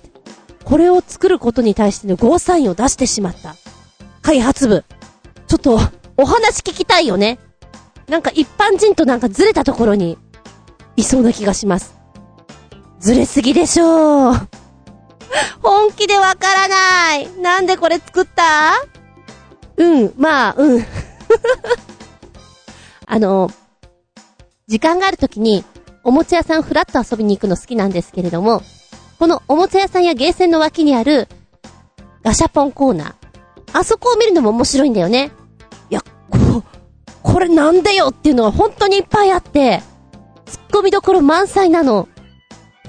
[0.64, 3.54] これを作ることに対してのゴーサインを出してしまった。
[4.22, 4.85] 開発部。
[5.46, 5.78] ちょっと、
[6.16, 7.38] お話聞きたいよね。
[8.09, 10.18] なんか一般人となんかずれたところに、
[10.96, 11.94] いそうな気がします。
[12.98, 14.60] ずれすぎでしょう。
[15.62, 17.29] 本気でわからない。
[17.40, 18.75] なんでこれ作った？
[19.77, 20.87] うん、まあ、うん。
[23.07, 23.51] あの、
[24.66, 25.64] 時間があるときに、
[26.05, 28.62] おもちゃ屋さんふらっと遊びに行くの好きなんですけれども、
[29.19, 31.29] このおもちゃ屋さんやゲーセンの脇にある、
[32.23, 33.14] ガシャポンコーナー。
[33.73, 35.31] あそこを見るのも面白いんだよね。
[35.90, 36.62] いや、こ、
[37.23, 39.83] これなんでよっていうのが本当にいっぱいあって、
[40.47, 42.09] 突っ込みどころ満載なの。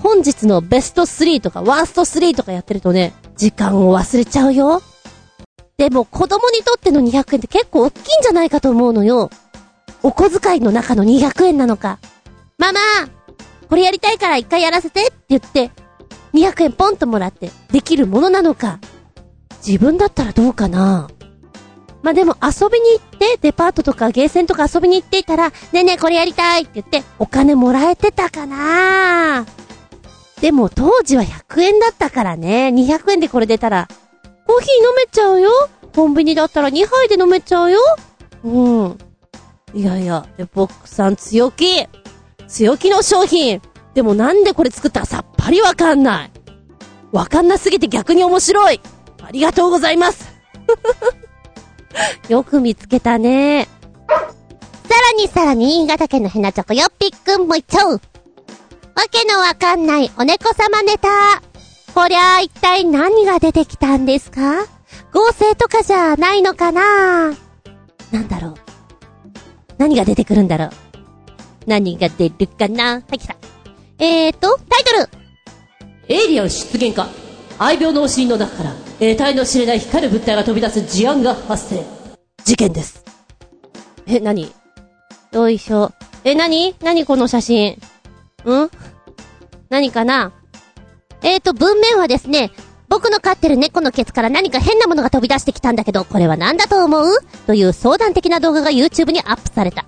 [0.01, 4.81] 本日のベスト3とかワースト3とかやってるとね、時間を忘れちゃうよ。
[5.77, 9.29] でも子供にとっての200円って結構大きいんじゃないかと思うのよ。
[10.03, 11.99] お小遣いの中の200円なのか。
[12.57, 12.79] ママ
[13.69, 15.71] これやりたいから一回やらせてって言って、
[16.33, 18.79] 200円ポンともらってできるものなのか。
[19.65, 21.09] 自分だったらどうかな
[22.01, 29.45] まあ、でも遊びに行って、デパートとかゲーセンとか遊びに行っていたら、ねえねえこれやりたいって言って、お金もらえてたかな
[30.41, 33.87] でも当時は100円だったからね、200円でこれ出たら、
[34.47, 35.51] コーヒー飲めちゃうよ。
[35.95, 37.79] コンビニだったら2杯で飲めちゃうよ。
[38.43, 38.97] うん。
[39.73, 41.87] いやいや、エポックさん強気。
[42.47, 43.61] 強気の商品。
[43.93, 46.31] でもなんでこれ作ったかさっぱりわかんない。
[47.11, 48.81] わかんなすぎて逆に面白い。
[49.21, 50.33] ありがとうございます。
[52.29, 53.67] よく見つけたね。
[54.89, 58.01] さらにさらに、新潟県のヘナチョコよっぴっくんもいっちゃう。
[58.95, 61.41] わけのわかんないお猫様ネタ。
[61.93, 64.65] こりゃあ一体何が出てきたんですか？
[65.13, 67.29] 合成とかじゃないのかな？
[68.11, 68.55] なんだろう？
[69.77, 70.69] 何が出てくるんだろう？
[71.67, 72.95] 何が出るかな？
[72.95, 73.35] はい、来た。
[73.99, 75.09] えーと、タイトル
[76.07, 77.07] エイリアン出現か。
[77.59, 81.85] 愛病のお尻の中から、得体の知れない光る物体が飛び出す事案が発生。
[82.43, 83.03] 事件です。
[84.07, 84.51] え、何？
[85.31, 85.91] よいしょ。
[86.23, 86.75] え、何？
[86.81, 87.77] 何この写真？
[88.45, 88.69] ん？
[89.69, 90.31] 何かな？
[91.23, 92.51] えーと、文面はですね、
[92.89, 97.17] 僕の飼ってる猫のケツから何か変なものが飛び出してきたんだけど、これは何だと思う？
[97.47, 99.85] という相談的な動画が YouTube にアップされた。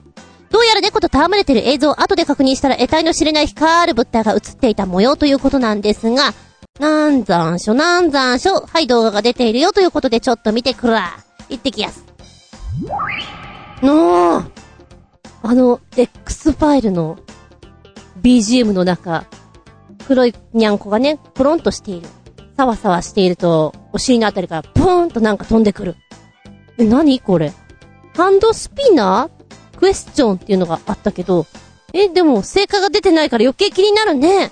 [0.51, 6.33] どうやら猫と戯れてる映像を後で確認したら得体の知れない光る物体が映っていた模様ということなんですが、
[6.79, 8.65] なんざんしょ、なんざんしょ。
[8.67, 11.17] はい、動画が出ているよということでちょっと見てくるわ。
[11.49, 12.05] 行ってきやす。
[13.81, 14.49] のー、
[15.41, 17.17] あの、X ファイルの
[18.23, 19.25] BGM の中、
[20.07, 22.07] 黒いにゃんこがね、プロンとしている。
[22.55, 25.95] サワサワしていると、お尻のあたりからプーンとなんか飛んでくる。
[26.77, 27.19] え、何？
[27.19, 27.51] これ。
[28.15, 31.45] ハンドスピナークエスチョンっていうのがあったけど、
[31.93, 34.51] え、でも、成果が出てないから余計気になるね。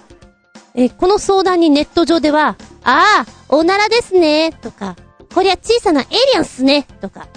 [0.74, 4.96] えこの相談にネット上では、ああ、おならですね、とか、
[5.34, 7.28] こりゃ小さなエイリアンっすね、とか、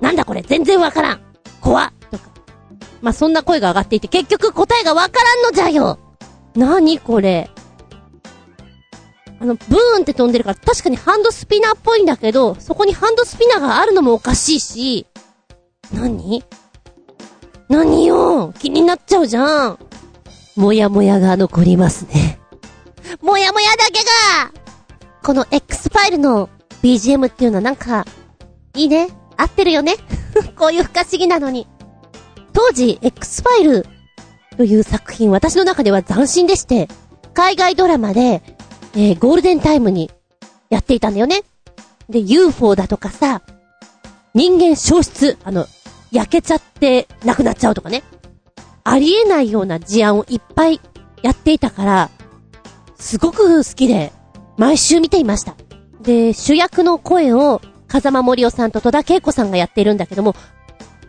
[0.00, 0.42] なんだこれ？
[0.42, 1.20] 全然わからん、
[1.60, 1.92] 怖っ、
[3.00, 5.98] まあ、そんな声が上がっていて、結局答えがわからんのじゃよ
[6.54, 7.50] なにこれ。
[9.40, 15.06] あの、ブーンって飛んでるから、確かにハンドスピナーっぽいんだけど、そこにハンドスピナーがあるのもおかしいし、
[15.92, 16.42] 何？
[17.68, 18.52] 何よ？
[18.58, 19.78] 気になっちゃうじゃん。
[20.56, 22.40] もやもやが残りますね。
[23.22, 24.52] もやもやだけが、
[25.22, 26.48] この X ファイルの
[26.82, 28.04] BGM っていうのはなんか、
[28.74, 29.08] いいね？
[29.36, 29.94] 合ってるよね？
[30.58, 31.68] こういう不可思議なのに。
[32.52, 33.86] 当時、X ファイル
[34.56, 36.88] という作品、私の中では斬新でして、
[37.34, 38.42] 海外ドラマで、
[38.94, 40.10] えー、ゴールデンタイムに
[40.70, 41.42] やっていたんだよね。
[42.08, 43.42] で、UFO だとかさ、
[44.34, 45.66] 人間消失、あの、
[46.10, 48.02] 焼けちゃって亡くなっちゃうとかね。
[48.84, 50.80] ありえないような事案をいっぱい
[51.22, 52.10] やっていたから、
[52.96, 54.12] すごく好きで、
[54.56, 55.54] 毎週見ていました。
[56.00, 60.34] で、主役の声を、風間森夫さんと戸田恵子さんがやっているんだけども、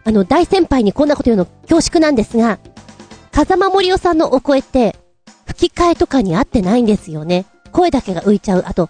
[0.09, 2.57] あの、大先輩にこんなこと言うの恐縮なんですが、
[3.31, 4.95] 風間森夫さんのお声って、
[5.45, 7.45] 吹き替えとかに合ってないんですよね。
[7.71, 8.63] 声だけが浮いちゃう。
[8.65, 8.87] あと、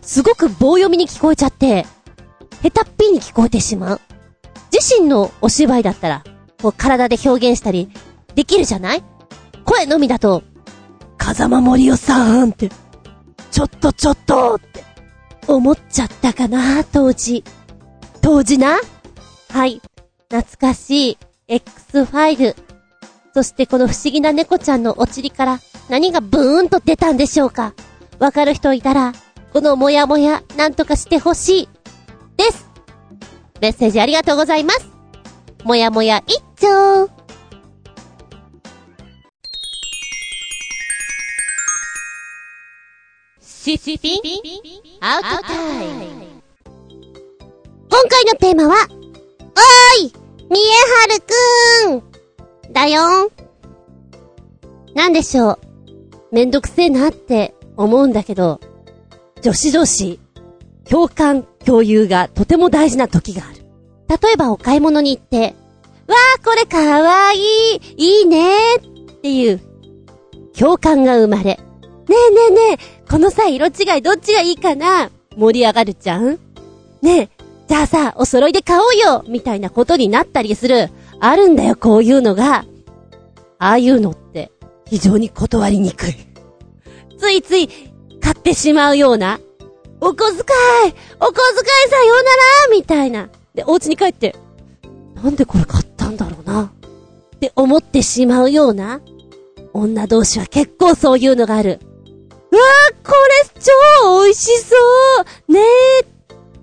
[0.00, 1.86] すごく棒読みに聞こえちゃって、
[2.62, 4.00] 下手っぴに聞こえてしまう。
[4.72, 6.22] 自身のお芝居だったら、
[6.62, 7.90] こう体で表現したり、
[8.36, 9.02] できるじゃない？
[9.64, 10.44] 声のみだと、
[11.18, 12.70] 風間森夫さんって、
[13.50, 14.84] ちょっとちょっとって、
[15.48, 17.42] 思っちゃったかな、当時。
[18.20, 18.78] 当時な？
[19.48, 19.82] はい。
[20.30, 22.56] 懐かしい X ファイル。
[23.34, 27.74] そしてこの不思議な猫ちゃんのお尻から何がブーンと出たんでしょうか
[28.18, 29.12] わかる人いたら、
[29.52, 31.68] このモヤモヤなんとかしてほしい。
[32.36, 32.70] です。
[33.60, 34.88] メッセージありがとうございます。
[35.64, 37.08] もやもや一丁。
[43.40, 44.20] シシピン
[45.00, 46.24] アウトタイム。
[47.90, 48.76] 今回のテーマは、
[50.54, 50.62] みえ
[51.90, 53.28] はるくーんだよん
[54.94, 55.58] なんでしょう。
[56.30, 58.60] めんどくせえなって思うんだけど、
[59.42, 60.20] 女子同士、
[60.88, 63.64] 共感、共有がとても大事な時がある。
[64.22, 65.56] 例えばお買い物に行って、
[66.06, 68.80] わーこれかわいいいいねっ
[69.22, 69.60] ていう、
[70.56, 71.42] 共感が生まれ。
[71.42, 71.58] ね
[72.08, 75.10] えねえねえ、このさ、色違いどっちがいいかな？
[75.36, 76.38] 盛り上がるじゃん
[77.02, 77.30] ねえ、
[77.66, 80.90] じゃあさ、お揃いで買おうよみたいなことになったりする。
[81.20, 82.64] あるんだよ、こういうのが。
[83.58, 84.52] ああいうのって、
[84.86, 86.14] 非常に断りにくい。
[87.18, 87.68] ついつい、
[88.20, 89.40] 買ってしまうような、
[90.00, 93.30] お小遣いお小遣いさようならみたいな。
[93.54, 94.36] で、お家に帰って、
[95.14, 96.64] なんでこれ買ったんだろうな。
[96.64, 99.00] って思ってしまうような、
[99.72, 101.80] 女同士は結構そういうのがある。
[102.50, 104.76] うわー、これ超美味しそ
[105.48, 105.60] うね
[106.02, 106.06] え。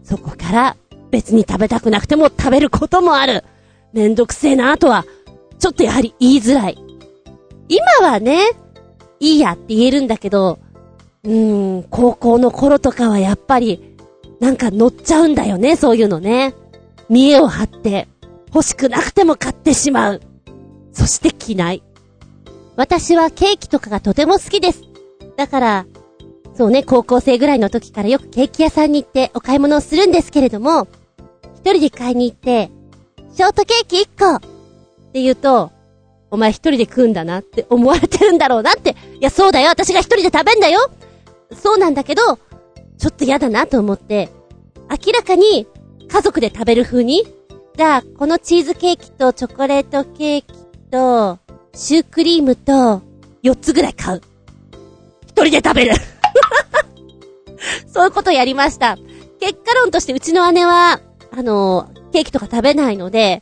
[0.04, 0.78] そこから、
[1.12, 3.44] 別に食べたくなくても食べることもある。
[3.94, 5.06] めんどくせえなとは、
[5.60, 6.78] ちょっとやはり言いづらい。
[7.70, 8.40] 今はね、
[9.20, 10.60] いいやって言えるんだけど、
[11.24, 13.96] うーん、高校の頃とかはやっぱり、
[14.40, 16.56] なんか乗っちゃうんだよね、そういうのね。
[17.10, 18.08] 見栄を張って、
[18.54, 20.22] 欲しくなくても買ってしまう。
[20.94, 21.84] そして着ない。
[22.76, 24.82] 私はケーキとかがとても好きです。
[25.38, 25.86] だから、
[26.56, 30.88] そうね、高校生ぐらいの時からよくケーキ屋さんに行ってお買い物をするんですけれども、
[31.56, 32.70] 一人で買いに行って、
[33.36, 34.40] ショートケーキ一個っ
[35.12, 35.72] て言うと、
[36.30, 38.92] お前一人で食うんだなって思われてるんだろうなって。
[38.92, 40.90] いや、そうだよ、私が一人で食べんだよ
[41.54, 42.22] そうなんだけど、
[42.98, 44.30] ちょっと嫌だなと思って、
[44.90, 45.68] 明らかに
[46.08, 47.24] 家族で食べる風に、
[47.76, 50.54] じゃあ、このチーズケーキとチョコレートケーキ
[50.92, 51.40] と、
[51.74, 53.02] シュークリームと、
[53.44, 54.22] 4つぐらい買う。
[55.24, 55.96] 一人で食べる
[57.92, 58.98] そういうことやりました。
[59.40, 61.00] 結果論としてうちの姉は、
[61.32, 63.42] あの、ケーキとか食べないので、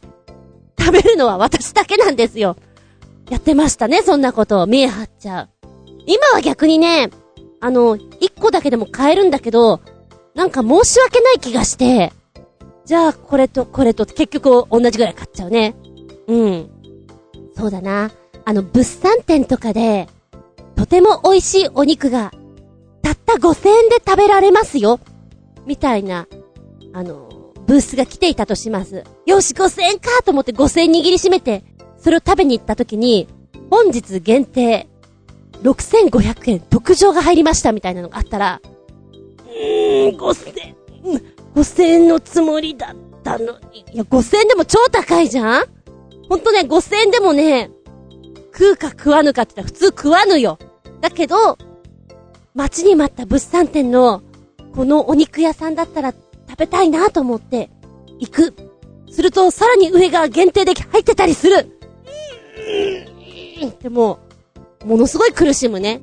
[0.80, 2.56] 食べるのは私だけなんですよ。
[3.30, 4.68] やってましたね、そんなことを。
[4.68, 5.50] 見え張っちゃう。
[6.06, 7.10] 今は逆にね、
[7.60, 9.82] あの、一個だけでも買えるんだけど、
[10.34, 12.14] なんか申し訳ない気がして、
[12.86, 15.76] じゃあこれとこれと結局同じぐらい買っちゃうね。
[16.28, 16.70] うん。
[17.56, 18.12] そうだな。
[18.46, 20.08] あの、物産展とかで、
[20.76, 22.32] とても美味しいお肉が、
[23.04, 25.00] たった5000円で食べられますよ。
[25.66, 26.28] みたいな、
[26.94, 27.29] あの、
[27.70, 29.04] ブースが来ていたとします。
[29.28, 31.64] よし、5000円かと思って5000円握りしめて、
[32.00, 33.28] それを食べに行った時に、
[33.70, 34.88] 本日限定、
[35.62, 40.74] 6500円特上が入りましたみたいなのがあったら、うーん、5000、
[41.54, 43.86] 5000円のつもりだったのに。
[43.94, 45.66] いや、5000円でも超高いじゃん？
[46.28, 47.70] ほんとね、5000円でもね、
[48.52, 50.58] 食うか食わぬかって言ったら普通食わぬよ。
[51.02, 51.60] だけど、
[52.56, 54.24] 待ちに待った物産展の、
[54.74, 56.14] このお肉屋さんだったら
[56.50, 57.70] 食べたいなと思って、
[58.20, 58.54] 行く。
[59.12, 61.80] すると、さらに上が限定で入ってたりする。
[63.82, 64.20] でも、
[64.86, 66.02] ものすごい苦しむね。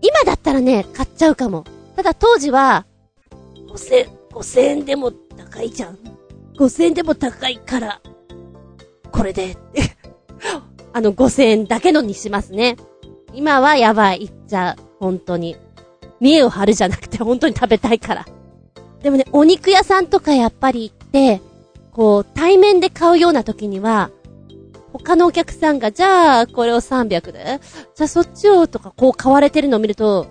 [0.00, 1.64] 今だったらね、買っちゃうかも。
[1.96, 2.86] ただ当時は、
[3.68, 5.98] 5000、5000円でも高いじゃん。
[6.56, 8.00] 5000円でも高いから、
[9.10, 9.56] これで、
[10.92, 12.76] あの5000円だけのにしますね。
[13.32, 14.82] 今はやばい、いっちゃう。
[14.98, 15.56] 本当に。
[16.20, 18.26] 見栄を張るじゃなくて本当に食べたいから。
[19.02, 21.40] でもね、お肉屋さんとかやっぱり行って、
[21.92, 24.10] こう、対面で買うような時には、
[24.92, 27.60] 他のお客さんが、じゃあ、これを300で、
[27.94, 30.26] じゃあそっちをとかこう買われてるのを見ると、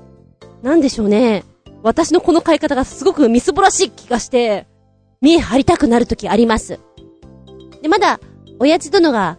[0.61, 1.43] なんでしょうね。
[1.84, 4.67] 私のこの買い方がすごくみすぼらしい気がして、
[5.19, 6.80] 見え張りたくなる時あります。
[7.82, 8.19] で、まだ、
[8.59, 9.38] 親父殿が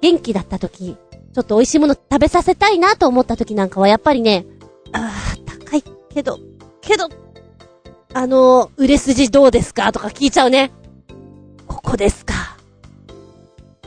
[0.00, 0.96] 元気だった時、
[1.34, 4.44] ちょっと美味しいもの食べさせたいなと思った時なんかはやっぱりね、
[4.92, 5.82] ああ、高い
[6.12, 6.38] けど、
[6.82, 7.08] けど、
[8.14, 10.70] あの、売れ筋どうですかとか聞いちゃうね。
[11.66, 12.34] ここですか。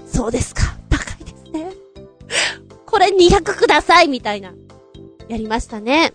[0.08, 0.62] そうですか。
[0.90, 1.72] 高いですね。
[2.86, 4.54] これ200くださいみたいな。
[5.28, 6.14] やりましたね。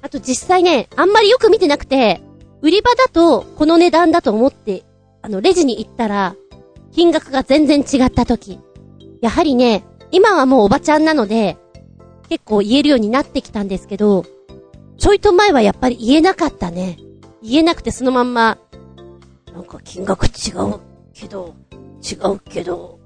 [0.00, 2.22] あと実際ね、あんまりよく見てなくて、
[2.62, 4.84] 売り場だとこの値段だと思って、
[5.20, 6.34] あの、レジに行ったら、
[6.92, 8.60] 金額が全然違った時。
[9.20, 11.58] やはりね、今はもうおばちゃんなので、
[12.28, 14.24] 結構言えるようになってきたんですけど、
[14.98, 16.98] ちょいと前はやっぱり言えなかったね。
[17.42, 18.58] 言えなくてそのまんま、
[19.54, 20.80] なんか金額違う
[21.14, 21.54] けど、
[22.02, 22.98] 違うけど、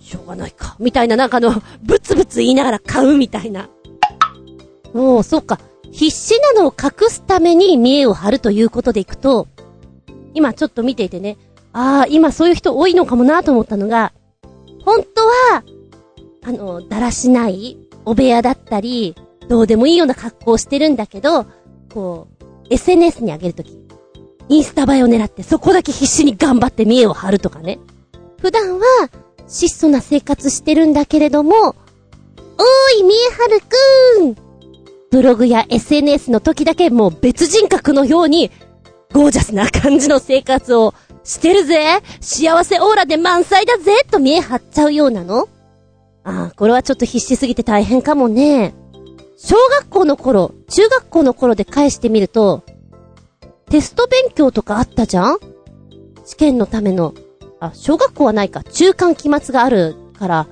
[0.00, 0.76] しょうがないか。
[0.78, 3.68] みたいななんかの、ブツブツ言いながら買うみたいな。
[4.92, 5.60] もう、そっか。
[5.92, 9.46] 必死なのを隠すために見栄を張るということでいくと、
[10.34, 11.38] 今ちょっと見ていてね、
[11.72, 14.12] ああ、今そういう人多いのかもなと思ったのが、
[14.84, 15.62] 本当は、
[16.44, 19.14] あの、だらしない、お部屋だったり、
[19.48, 21.46] どうでもいいような格好をしてるんだけど、
[21.92, 23.78] こう、SNS に上げるとき、
[24.48, 27.78] インスタ映えを狙ってそこだけ必死に頑張って見栄を張るとかね。
[28.40, 28.84] 普段は、
[29.46, 31.74] 質素な生活してるんだけれども、おー
[33.00, 34.48] い、見えはるくん
[35.10, 38.50] ブログや SNS の時だけもう別人格のように、
[39.12, 40.92] ゴージャスな感じの生活を
[41.24, 45.48] してるぜ幸せオーラで満載だぜと見え張っちゃうようなの
[46.24, 48.74] ああ、これはちょっと必死すぎて大変かもね。
[49.40, 52.64] 小学校の頃、中学校の頃で返してみると、
[53.70, 55.38] テスト勉強とかあったじゃん？
[56.24, 57.14] 試験のための。
[57.60, 58.64] あ、小学校はないか。
[58.64, 60.48] 中間期末があるから、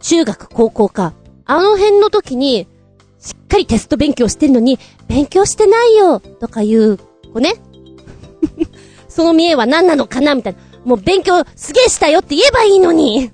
[0.00, 1.12] 中学、高校か。
[1.44, 2.66] あの辺の時に、
[3.18, 6.98] しっかりテスト勉強してるのに、勉強してないよとか言う
[7.30, 7.56] 子ね。
[9.06, 10.58] その見栄は何なのかなみたいな。
[10.86, 13.30] もう勉強すげえしたよって言えばいいのに。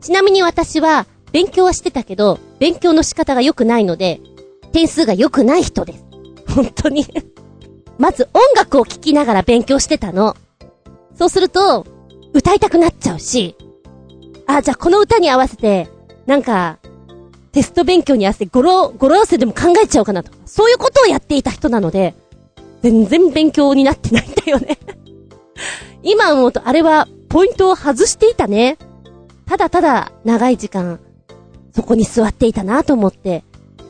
[0.00, 4.20] ちなみに私は、勉強はしてたけど、勉強の仕方が良くないので、
[4.72, 6.04] 点数が良くない人です。
[6.54, 7.06] 本当に
[7.98, 10.36] まず音楽を聴きながら勉強してたの。
[11.14, 11.86] そうすると、
[12.32, 13.56] 歌いたくなっちゃうし、
[14.46, 15.88] あ、じゃあこの歌に合わせて、
[16.26, 16.78] なんか、
[17.52, 22.14] テスト勉強に合わせて語呂、語呂合わせでも考えちゃおうかなとか、そういうことをやっていた人なので、
[22.82, 24.78] 全然勉強になってないんだよね
[26.02, 28.78] 今思うとあれはポイントを外していたね。
[29.46, 31.00] ただただ長い時間、
[31.74, 33.44] そこに座っていたなと思って、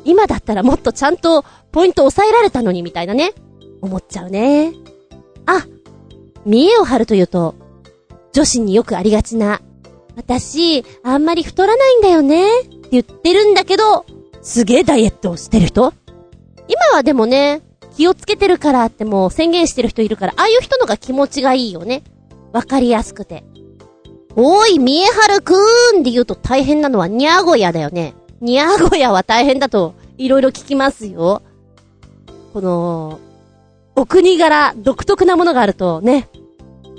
[0.04, 3.32] 今だったらもっとちゃんとポイント抑えられたのにみたいなね、
[3.80, 4.72] 思っちゃうね。
[5.46, 5.66] あ、
[6.44, 7.54] 見栄を張るというと、
[8.32, 9.60] 女子によくありがちな、
[10.16, 14.04] 私、あんまり太らないんだよね、って言ってるんだけど、
[14.42, 15.92] すげえダイエットをしてる人
[16.68, 17.62] 今はでもね、
[17.96, 22.02] 気をつけてるからってもう宣言してる人いるから、ああいう人のが気持ちがいいよね。
[22.52, 23.44] わかりやすくて。
[24.36, 28.14] おーい、見えはるくーんって言うと大変なのはにゃーごやだよね。
[28.40, 31.42] にゃーごやは大変だと、いろいろ聞きますよ。
[32.52, 33.18] この、
[33.96, 36.28] お国柄、独特なものがあるとね、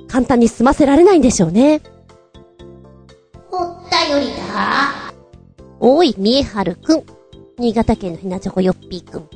[0.08, 1.82] 簡単に済ませられないんでしょうね。
[3.50, 5.14] おったよりだ。
[5.80, 7.04] おい、みえはるくん。
[7.58, 9.30] 新潟県のひなちょこよっぴーくん。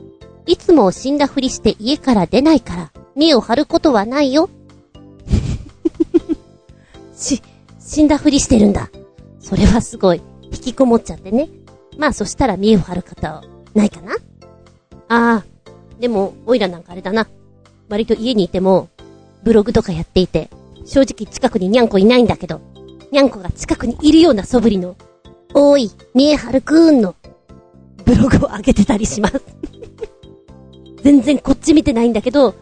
[0.46, 4.50] いつも死んだふりして家から出ないから、見を張ることはないよ。
[7.16, 7.41] し、
[7.86, 8.90] 死んだふりしてるんだ。
[9.40, 10.22] それはすごい。
[10.42, 11.50] 引きこもっちゃってね。
[11.98, 13.44] まあそしたら見えを張る方は
[13.76, 14.14] ないかな
[15.08, 15.46] ああ。
[16.00, 17.28] でも、おいらなんかあれだな。
[17.88, 18.90] 割と家にいても、
[19.44, 20.50] ブログとかやっていて、
[20.84, 22.60] 正直近くににゃんこいないんだけど、
[23.12, 24.96] にゃんこが近くにいるような素振りの、
[25.54, 27.16] おい、見えはるくーんの、
[28.04, 29.42] ブログを上げてたりします
[31.04, 32.56] 全然こっち見てないんだけど、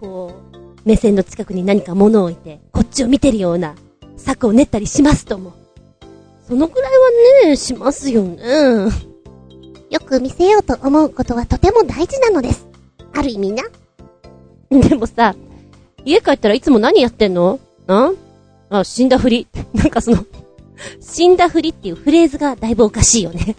[0.00, 3.76] こう、目線の近くに何か物を置いて、こっちを見てるような
[4.16, 5.52] 策を練ったりしますとも。
[6.48, 6.92] そのくらい
[7.44, 8.42] はね、しますよね。
[9.90, 12.66] よく見せようと思うことはとても大事なのです。
[13.14, 13.62] ある意味な。
[14.70, 15.34] でもさ、
[16.04, 17.60] 家帰ったらいつも何やってんの？
[17.88, 18.16] ん
[18.68, 19.46] あ、死んだふり。
[19.74, 20.24] なんかその
[21.00, 23.56] 死んだふりっていうフレーズがだいぶおかしいよね。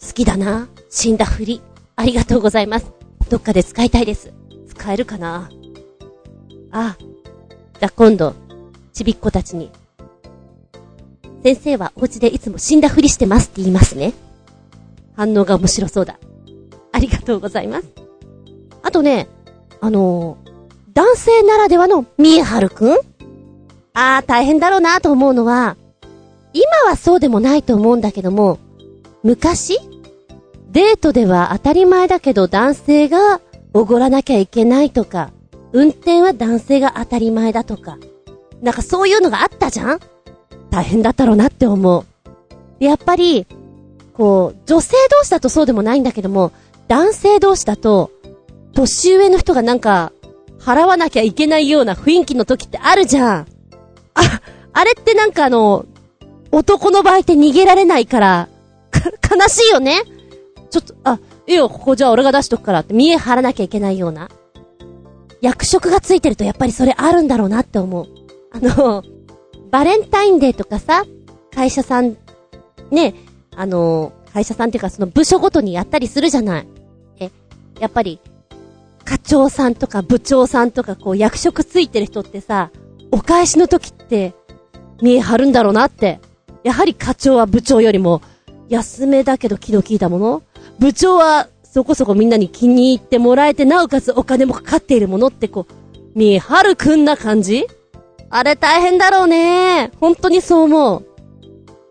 [0.00, 0.68] 好きだな。
[0.90, 1.60] 死んだふり。
[1.96, 2.86] ありがとうございます。
[3.28, 4.32] どっかで使いたいです。
[4.68, 5.50] 使えるかな？
[6.70, 6.96] あ、
[7.80, 8.34] じゃ今度、
[8.96, 9.70] ちびっ子たちに。
[11.42, 14.14] 先生はお家でいつも死んだふりしてますって言いますね。
[15.14, 16.18] 反応が面白そうだ。
[16.92, 17.86] ありがとうございます。
[18.82, 19.28] あとね、
[19.82, 20.50] あのー、
[20.94, 22.96] 男性ならではのミエハルくん？
[23.92, 25.76] ああ、大変だろうなと思うのは、
[26.54, 28.58] 今はそうでもないと思うんだけども、
[29.22, 29.78] 昔
[30.70, 33.42] デートでは当たり前だけど男性が
[33.74, 35.32] おごらなきゃいけないとか、
[35.72, 37.98] 運転は男性が当たり前だとか、
[38.62, 40.00] なんかそういうのがあったじゃん？
[40.70, 42.04] 大変だったろうなって思う。
[42.80, 43.46] でやっぱり、
[44.14, 46.52] こう、女性同士だとそうでもないんだけども、
[46.88, 48.10] 男性同士だと、
[48.72, 50.12] 年上の人がなんか、
[50.58, 53.46] 払わなきゃいけないような雰囲気の時ってあるじゃん。
[54.14, 54.40] あ、
[54.72, 55.86] あれってなんかあの、
[56.50, 58.48] 男の場合って逃げられないから、
[59.30, 60.02] 悲しいよね？
[60.70, 64.28] ちょっと、あ、いいよ、ここじゃあ俺が出しとくからって見え張らなきゃいけないような。
[65.40, 68.06] 役職がついてるとやっぱりそれあるんだろうなって思う。
[68.56, 69.02] あの、
[69.70, 71.04] バレンタインデーとかさ、
[71.54, 72.16] 会社さん、
[72.90, 73.14] ね、
[73.54, 76.66] あの、会社さんっていうかその部署ごとにやったりするじゃない。
[77.18, 77.30] え、
[77.80, 78.20] やっぱり、
[79.04, 82.70] 課長さんとか部長さんとかこう役職ついてる人ってさ、
[83.10, 84.34] お返しの時って、
[85.02, 86.20] 見え張るんだろうなって。
[86.64, 88.22] やはり課長は部長よりも、
[88.68, 90.42] 安めだけど気の利いたもの
[90.80, 97.66] 部長はそこそこみんなに気に入ってもらえて、なおかつお金もかかっているものってこう、見え張るくんな感じ
[98.36, 99.90] あれ大変だろうね。
[99.98, 101.06] 本当にそう思う。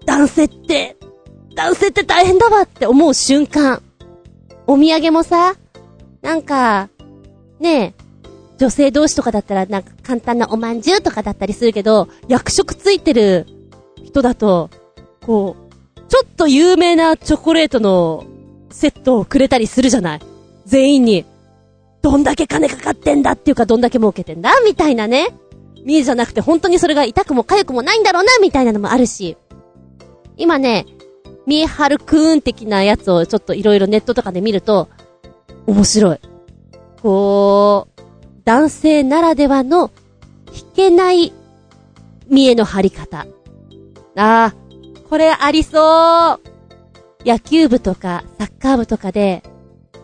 [0.06, 0.96] 男性って、
[1.56, 3.82] 男性って大変だわって思う瞬間。
[4.68, 5.56] お土産もさ、
[6.22, 6.89] なんか、
[7.60, 8.04] ねえ、
[8.60, 13.48] 女性同士とかだったらなんか簡単なおまんじゅうとかだったりするけど、役職ついてる
[14.04, 14.70] 人だと、
[15.26, 18.24] こう、ちょっと有名なチョコレートの
[18.70, 20.20] セットをくれたりするじゃない
[20.68, 21.26] 全員に。
[22.04, 25.30] どんだけ金かかってんだっていうかどんだけ儲けてんだみたいなね。
[25.86, 29.38] 見えじゃなくて本当にそれが痛くも痒くもないんだろうなみたいなのもあるし。
[30.36, 30.86] 今ね、
[31.45, 34.89] 見えはるくーん的なやつをちょっといろいろネットとかで見ると、
[35.67, 36.19] 面白い。
[37.01, 38.01] こう、
[38.43, 39.91] 男性ならではの
[40.47, 41.31] 弾けない
[42.27, 43.19] 見えの張り方。
[43.19, 43.25] あ
[44.15, 44.53] あ、
[45.09, 47.27] これありそう。
[47.27, 49.43] 野球部とかサッカー部とかで、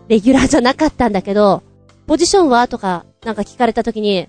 [0.07, 1.63] レギュラーじゃなかったんだけど、
[2.07, 2.67] ポジションは？
[2.67, 4.27] とか、なんか聞かれた時に、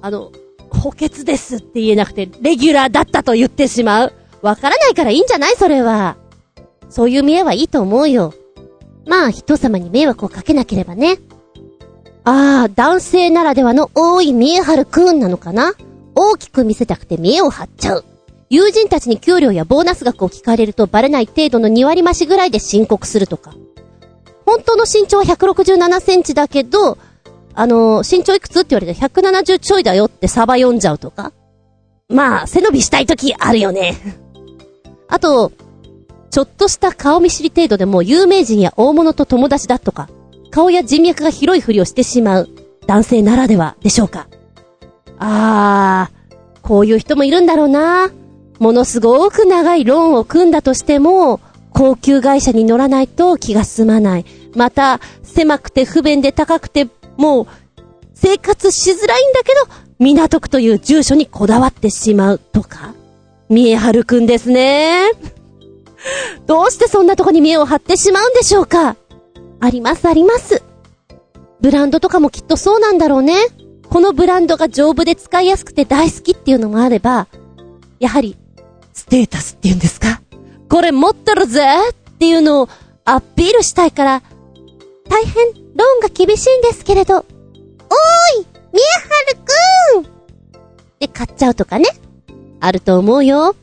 [0.00, 0.32] あの、
[0.80, 4.12] 補欠ですって言えなくて、レギュラーだったと言ってしまう。
[4.42, 5.56] わからないからいいんじゃない？
[5.56, 6.16] それは。
[6.88, 8.34] そういう見えはいいと思うよ。
[9.06, 11.18] まあ、人様に迷惑をかけなければね。
[12.24, 15.74] ああ、男性ならではの多い見え張るくんなのかな？
[16.14, 18.04] 大きく見せたくて見えを張っちゃう。
[18.48, 23.54] 友人たちに給料やボーナス額を聞かれるとバレない程度の2割増しぐらいで申告するとか。
[24.44, 26.98] 本当の身長は167センチだけど、
[27.54, 31.32] あのー身長いくつって言われて170ちょいだよってサバ読んじゃうとか。
[32.08, 33.96] まあ、背伸びしたい時あるよね。
[35.08, 35.52] あと、
[36.30, 40.08] ちょっとした顔見知り程度でも有名人や大物と友達だとか、
[40.50, 42.48] 顔や人脈が広いふりをしてしまう
[42.86, 44.26] 男性ならではでしょうか。
[45.18, 48.10] あー、こういう人もいるんだろうな。
[48.58, 51.40] ものすごく長いローンを組んだとしても、
[51.72, 54.24] 高級会社に乗らないと気が済まない。
[54.54, 56.88] また、狭くて不便で高くて、
[57.20, 57.46] もう、
[58.14, 59.68] 生活しづらいんだけど、
[59.98, 62.94] 港区という住所にこだわってしまうとか。
[63.50, 65.10] 見えはるくんですね。
[66.46, 68.96] どうしてそんなとこに見栄を張ってしまうんでしょうか
[69.60, 70.62] ありますあります。
[71.60, 73.34] ブランドとかもきっとそうなんだろうね。
[73.90, 77.26] このブランドが丈夫で使いやすくて大好きっていうのもあれば、
[77.98, 78.38] やはり、
[78.94, 80.22] ステータスっていうんですか
[80.70, 82.68] これ持ってるぜっていうのを
[83.04, 84.22] アピールしたいから、
[85.10, 87.24] 大変、ローンが厳しいんですけれど、おーい
[88.72, 88.84] みえ
[89.98, 90.10] はるくん
[91.00, 91.86] で買っちゃうとかね。
[92.60, 93.56] あると思うよ。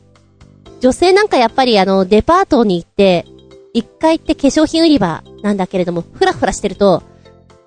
[0.80, 3.24] 女性なんかやっぱりあの、デパートに行って、
[3.72, 7.02] 一回行って化粧品売り場なんだけれども、ふらふらしてると、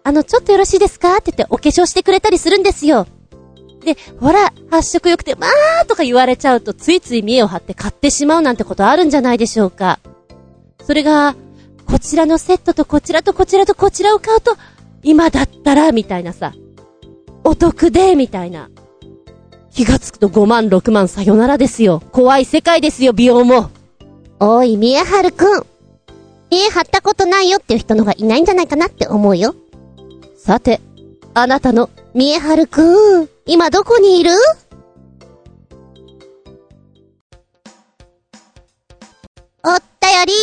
[0.04, 3.08] あの、ちょっとよろしいですかって言ってお化粧してくれたりするんですよ。
[3.84, 5.48] で、ほら、発色良くて、ま
[5.82, 10.00] あとか言われちゃうと、ついつい見栄を張って買ってしまうなんてことあるんじゃないでしょうか。
[10.86, 11.36] それが、
[11.92, 14.56] こちらのセットとこちらとこちらとこちらを買うと、
[15.04, 16.54] 今だったら、みたいなさ、
[17.44, 18.70] お得で、みたいな。
[19.72, 22.02] 気がつくと5万、6万、さよならですよ。
[22.14, 23.72] 怖い世界ですよ、美容も。
[24.40, 25.66] おい、みえはるくん。
[26.50, 29.54] 見え張ったことないよっていう人の方がいないんじゃないかなって思うよ。
[30.38, 30.80] さて、
[31.34, 34.32] あなたのみえはるくん、今どこにいる？
[39.66, 40.34] おったより、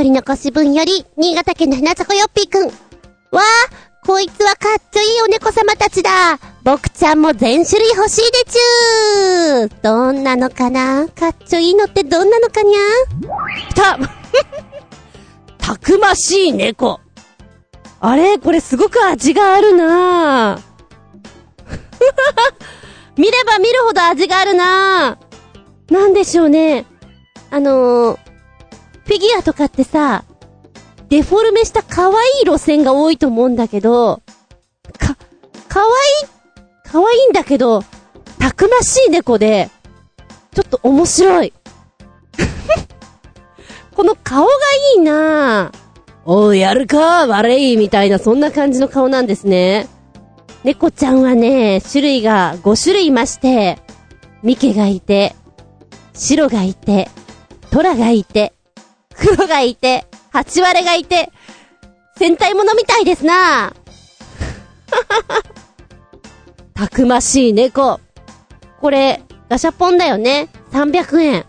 [0.00, 2.68] 鳥のこし分より、新潟県の花咲よっぴーくん。
[2.68, 2.72] わ
[3.32, 3.42] あ、
[4.06, 6.38] こいつはかっちょいいお猫様たちだ。
[6.64, 9.82] 僕ちゃんも全種類欲しいでちゅー。
[9.82, 11.06] どんなのかな？
[11.08, 12.80] かっちょいいのってどんなのかにゃ？
[13.74, 13.98] た、
[15.74, 16.98] たくましい猫。
[18.00, 18.38] あれ？
[18.38, 20.62] これすごく味があるなぁ。
[23.20, 25.92] 見れば見るほど味があるなぁ。
[25.92, 26.86] なんでしょうね。
[27.50, 28.29] あのー、
[29.04, 30.24] フィギュアとかってさ、
[31.08, 34.22] デフォルメした可愛い路線が多いと思うんだけど、
[34.98, 35.16] か、
[35.68, 35.90] 可愛い、
[36.84, 37.82] 可愛いんだけど、
[38.38, 39.70] たくましい猫で、
[40.54, 41.52] ちょっと面白い。
[43.94, 44.50] この顔が
[44.96, 45.78] いいなぁ。
[46.24, 49.88] おう、やるか悪いみたいな、そんな感じの顔なんですね。
[50.62, 53.78] 猫ちゃんはね、種類が5種類いまして、
[54.42, 55.34] ミケがいて、
[56.14, 57.08] 白がいて、
[57.70, 58.52] トラがいて、
[59.20, 61.30] 黒がいて、ハチワレがいて、
[62.16, 63.74] 戦隊ものみたいですな
[66.74, 68.00] たくましい猫。
[68.80, 70.48] これ、ガシャポンだよね。
[70.72, 71.44] 300円。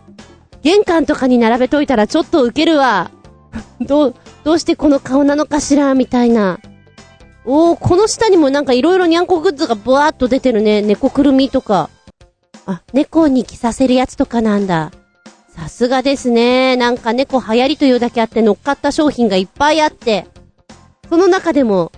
[0.62, 3.10] 玄関とかに並べといたらちょっとウケるわ。
[3.80, 6.60] どう、どうしてこの顔なのかしらみたいな。
[7.46, 10.82] おー、この下にもなんか色々にゃんこグッズがブワーっと出てるね。
[10.82, 11.90] 猫くるみとか。
[12.66, 14.92] あ、猫に着させるやつとかなんだ。
[15.62, 16.76] さすがですね。
[16.76, 20.26] なんか猫流行りというだけあって乗っかった商品がいっぱいあって、
[21.08, 21.92] その中でも、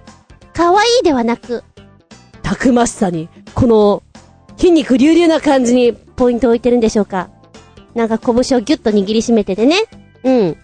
[0.53, 1.63] 可愛いではなく、
[2.41, 4.03] たくましさに、この、
[4.57, 7.29] 筋肉隆々な感じにポイントを置いてるんでしょうか。
[7.95, 9.77] なんか拳をギュッと握りしめててね。
[10.25, 10.57] うん。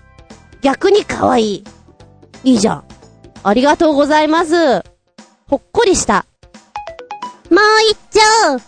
[0.61, 1.63] 逆に可愛い。
[2.43, 2.83] いいじゃん。
[3.43, 4.83] ありがとうございます。
[5.47, 6.25] ほっこりした。
[7.49, 8.61] もう一丁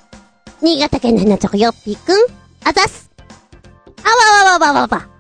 [0.62, 2.16] 新潟県のなちょこよっぴーくん、
[2.64, 3.11] あざす。
[4.04, 5.12] あわわわわわわ。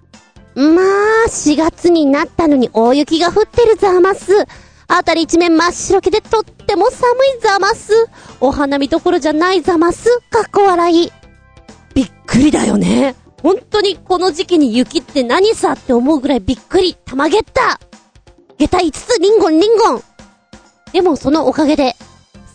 [0.56, 4.46] まあ、4月になったのに大雪が降ってるざます。
[4.88, 7.94] あたり一面真っ白けでとっても寒いざます。
[8.42, 10.20] お花見どころじゃないざます。
[10.30, 11.12] かっこ笑い。
[11.94, 13.16] びっくりだよね。
[13.42, 16.96] 本当にこの時期に雪って何さって思うぐらいびっくり。
[17.06, 17.80] たまげった。
[18.58, 20.04] 下駄5つリンゴンリンゴン。
[20.92, 21.96] でもそのおかげで、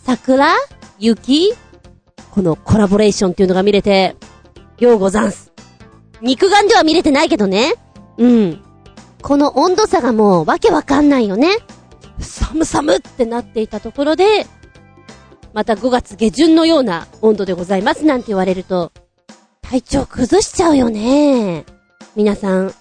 [0.05, 0.53] 桜
[0.99, 1.53] 雪
[2.31, 4.15] このコラボレーションっていうのが見れて、
[4.77, 5.46] ようござんす。
[6.21, 7.75] 肉眼では見れてないけどね。
[8.17, 8.63] うん。
[9.21, 11.57] この温度差がもうわけわかんないよね。
[12.19, 14.45] 寒寒ってなっていたところで、
[15.53, 18.91] また5月下旬のような温度でございますなんて言われると、
[19.61, 21.65] 体調崩しちゃうよね。
[22.15, 22.73] 皆さん、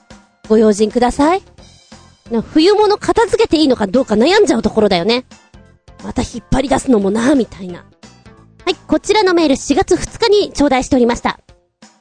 [0.48, 1.42] ご用心ください。
[2.52, 5.24] 冬物片付けていいのかどうか悩んじゃうところだよね。
[6.04, 7.84] また引っ張り出すのもなみたいな。
[8.64, 11.40] はい、こちらのメール4月2日に頂戴しておりました。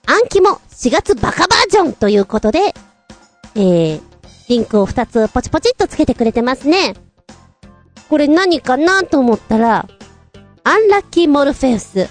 [0.08, 2.74] 暗記も4月バカバージョンということで、
[3.56, 4.02] えー、
[4.50, 6.94] リンクを2つポチポチっとつけてくれてますね。
[8.10, 9.88] これ何かなと思ったら、
[10.64, 12.10] アンラッキーモルフェウスが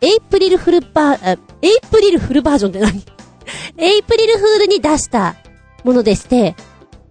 [0.00, 3.04] エイプリルフルバー、エイプリルフルバージョンって何？
[3.78, 5.36] エイプリルフールに出した
[5.82, 6.54] ものでして、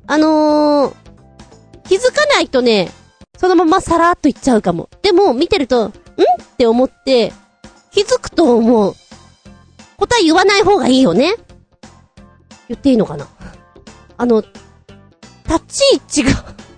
[0.06, 0.94] あのー、
[1.88, 2.92] 気づかないとね、
[3.38, 4.90] そのままさらっといっちゃうかも。
[5.02, 5.90] でも、見てると、ん？
[5.90, 5.94] っ
[6.58, 7.34] て思って、
[7.92, 8.96] 気づくと思う。
[10.04, 11.36] 答え言わない方がいいよね
[12.68, 13.28] 言っていいのかな
[14.18, 14.52] あの、立
[15.68, 16.30] ち位置が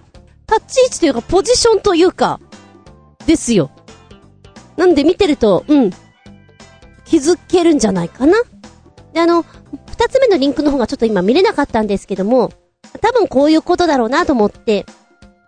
[0.47, 2.39] 立ち位置というか、ポジションというか、
[3.26, 3.71] ですよ。
[4.78, 5.89] なんで見てると、うん、
[7.05, 8.38] 気づけるんじゃないかな。
[9.13, 9.43] で、あの、
[9.88, 12.51] 二つ目のリンクの方がちょっと今見れなかったんですけども、
[13.01, 14.86] 多分こういうことだろうなと思って、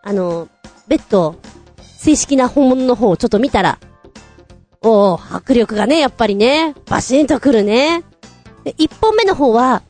[0.03, 0.47] あの、
[0.87, 1.35] 別途、
[1.97, 3.79] 正式な本物の方をちょっと見たら、
[4.81, 8.03] おお迫力がね、やっぱりね、バシンとくるね。
[8.63, 9.83] で、一本目の方は、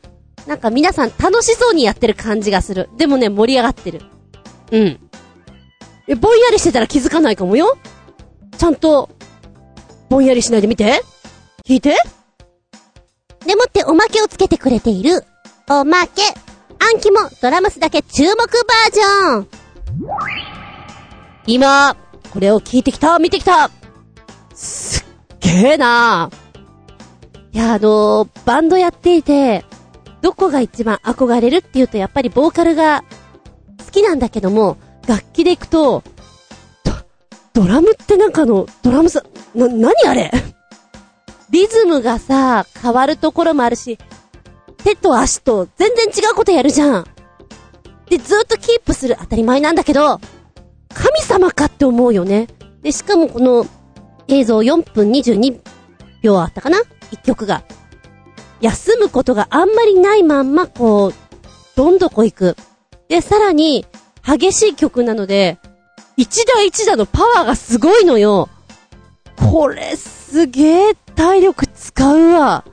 [0.46, 2.88] なんか皆さん楽しそうにやってる感じがする。
[2.96, 4.00] でもね、盛り上がってる。
[4.72, 5.00] うん。
[6.06, 7.76] え、ぼんやりしてたら気づかないかもよ。
[8.56, 9.10] ちゃんと、
[10.08, 11.02] ぼんやりしないで見て。
[11.64, 11.94] 聞いて
[13.46, 15.22] でもっておまけをつけてくれている、
[15.68, 16.22] おまけ、
[16.78, 19.48] 暗記もドラムスだけ注目バージョン
[21.46, 21.94] 今、
[22.30, 23.70] これを聞いてきた見てきた
[24.58, 25.04] すっ
[25.38, 26.30] げーな
[27.52, 29.64] いや、あのー、バンドやっていて、
[30.20, 33.04] どこが一番憧れるっていうと、やっぱりボーカルが
[33.84, 36.02] 好きなんだけども、楽器で行くと、
[37.54, 39.22] ド、ドラムってなんかの、ドラムさ、
[39.54, 40.32] な、なにあれ？
[41.50, 43.96] リズムがさ、変わるところもあるし、
[44.82, 47.06] 手と足と全然違うことやるじゃん。
[48.10, 50.20] で、ずっとキープする当たり前なんだけど、
[50.92, 52.48] 神様かって思うよね。
[52.82, 53.66] で、しかもこの
[54.28, 55.60] 映像4分22
[56.22, 56.80] 秒あったかな？
[57.10, 57.64] 一曲が。
[58.60, 61.14] 休むことがあんまりないまんま、こう、
[61.76, 62.56] どんどこ行く。
[63.08, 63.86] で、さらに、
[64.24, 65.58] 激しい曲なので、
[66.16, 68.48] 一打一打のパワーがすごいのよ。
[69.36, 72.64] これすげえ体力使うわ。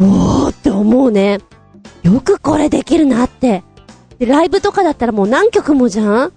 [0.00, 1.40] おーって思うね。
[2.02, 3.64] よくこれできるなって。
[4.18, 6.32] で、ライブとかだったらもう何曲もじゃん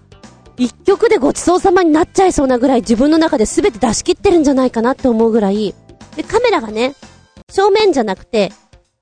[0.58, 5.76] 一曲でごちそうさまになっちゃいそうなぐらい自分の中で全て出し切ってるんじゃないかなって思うぐらい。
[6.16, 6.96] で、カメラがね、
[7.50, 8.52] 正面じゃなくて、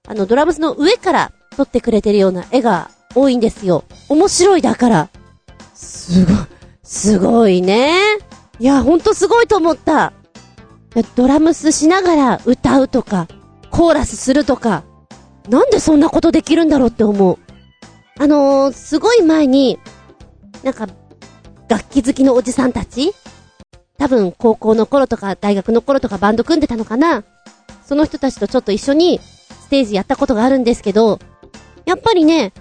[0.08, 3.86] あの、ドラムスの上から撮ってくれてるような絵が多いんですよ。
[4.10, 5.10] 面白いだから。
[5.74, 6.36] すごい、
[6.84, 7.99] すごいね。
[8.60, 10.14] いや、ほんとすごいと思った。
[11.16, 13.28] ドラムスしながら歌うとか、
[13.72, 14.84] コーラスするとか、
[15.49, 17.38] なんでそんなことできるんだろうって思う。
[18.18, 19.80] あのー、すごい前に、
[20.64, 20.88] なんか、
[21.68, 23.13] 楽器好きのおじさんたち？
[23.97, 27.24] 多分高校の頃とか大学の頃とかバンド組んでたのかな？
[27.86, 31.20] その人たちとちょっと一緒にステージやったことがあるんですけど、
[31.86, 32.53] やっぱりね、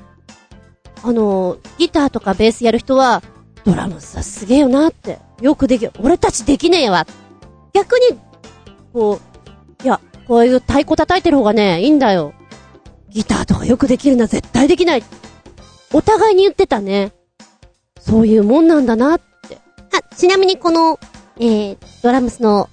[1.03, 3.23] あの、ギターとかベースやる人は、
[3.65, 5.19] ドラムさすげえよなって。
[5.41, 5.89] よくでき。
[5.99, 7.07] 俺たちできねえわ。
[7.73, 8.19] 逆に、
[8.93, 9.21] こ
[9.81, 12.35] う、いや、こういう太鼓叩いてる方がね、いいんだよ。
[13.09, 15.03] ギターとかよくできるな、絶対できない。
[15.93, 17.13] お互いに言ってたね。
[18.07, 19.59] そういうもんなんだなって。
[19.97, 21.01] あ、ちなみにこの、
[21.39, 22.69] えー、ドラムスの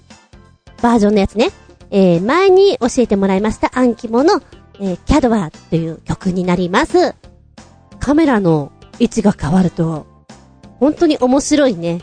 [0.81, 1.51] バージョンのやつね。
[1.89, 4.41] えー、前に教えてもらいましたアンキモの、
[4.79, 7.15] えー、キャドワという曲になります。
[7.99, 10.05] カメラの位置が変わると、
[10.79, 12.01] 本当に面白いね。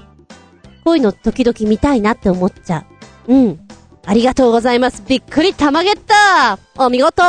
[0.85, 2.87] こういうの時々見たいなって思っちゃ
[3.27, 3.35] う。
[3.35, 3.61] うん。
[4.07, 5.03] ありがとうございます。
[5.07, 7.23] びっくりたまげったお見事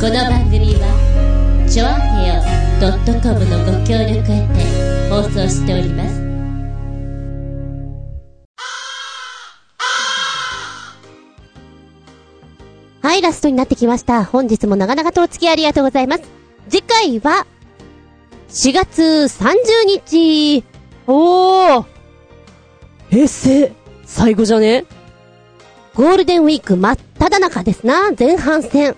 [0.00, 0.89] この番組は、
[1.70, 2.42] ちょへよ
[2.80, 6.20] .com のご協力へて放送しております。
[13.00, 14.24] はい、ラストになってきました。
[14.24, 16.24] 本日も長々とお付き合いありがとうございます。
[16.68, 17.46] 次回は、
[18.48, 19.54] 4月30
[19.86, 20.64] 日。
[21.06, 21.84] おー
[23.10, 23.72] 平成、
[24.04, 24.86] 最後じゃね？
[25.94, 28.96] ゴールデンウィーク真っ只中ですな、前半戦。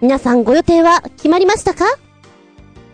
[0.00, 1.84] 皆さんご予定は決まりましたか？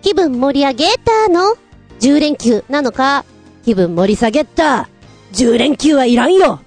[0.03, 1.57] 気分盛り上げたの
[2.01, 3.25] ?10 連休なのか？
[3.65, 4.89] 気分盛り下げた
[5.33, 6.61] ?10 連休はいらんよ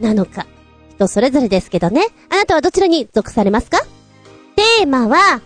[0.00, 0.46] なのか？
[0.96, 2.06] 人それぞれですけどね。
[2.28, 3.82] あなたはどちらに属されますか？
[4.56, 5.40] テーマは、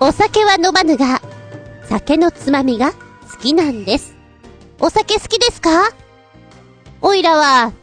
[0.00, 1.22] お酒は飲まぬが、
[1.88, 4.14] 酒のつまみが好きなんです。
[4.78, 5.88] お酒好きですか？
[7.00, 7.74] おいらは、好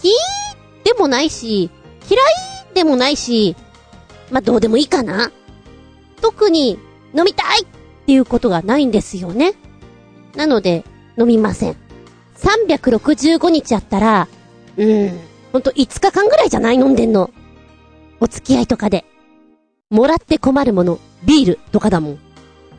[0.00, 0.10] き
[0.82, 1.70] でもないし、
[2.10, 3.54] 嫌いでもないし、
[4.30, 5.30] まあ、どうでもいいかな。
[6.20, 6.78] 特に、
[7.14, 7.66] 飲みたいっ
[8.06, 9.54] ていうことがないんですよね。
[10.36, 10.84] なので、
[11.18, 11.76] 飲みません。
[12.36, 14.28] 365日あったら、
[14.76, 15.20] うん、
[15.52, 17.30] ほんと5日間ぐらいじゃない飲んでんの。
[18.20, 19.04] お付き合いとかで。
[19.90, 22.18] もらって困るもの、ビールとかだもん。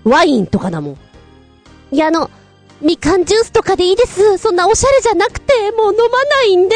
[0.03, 0.97] ワインとかだもん。
[1.91, 2.29] いや、あの、
[2.81, 4.37] みかんジュースとかでいいです。
[4.37, 6.75] そんなおしゃれじゃなくて、もう飲まないんで。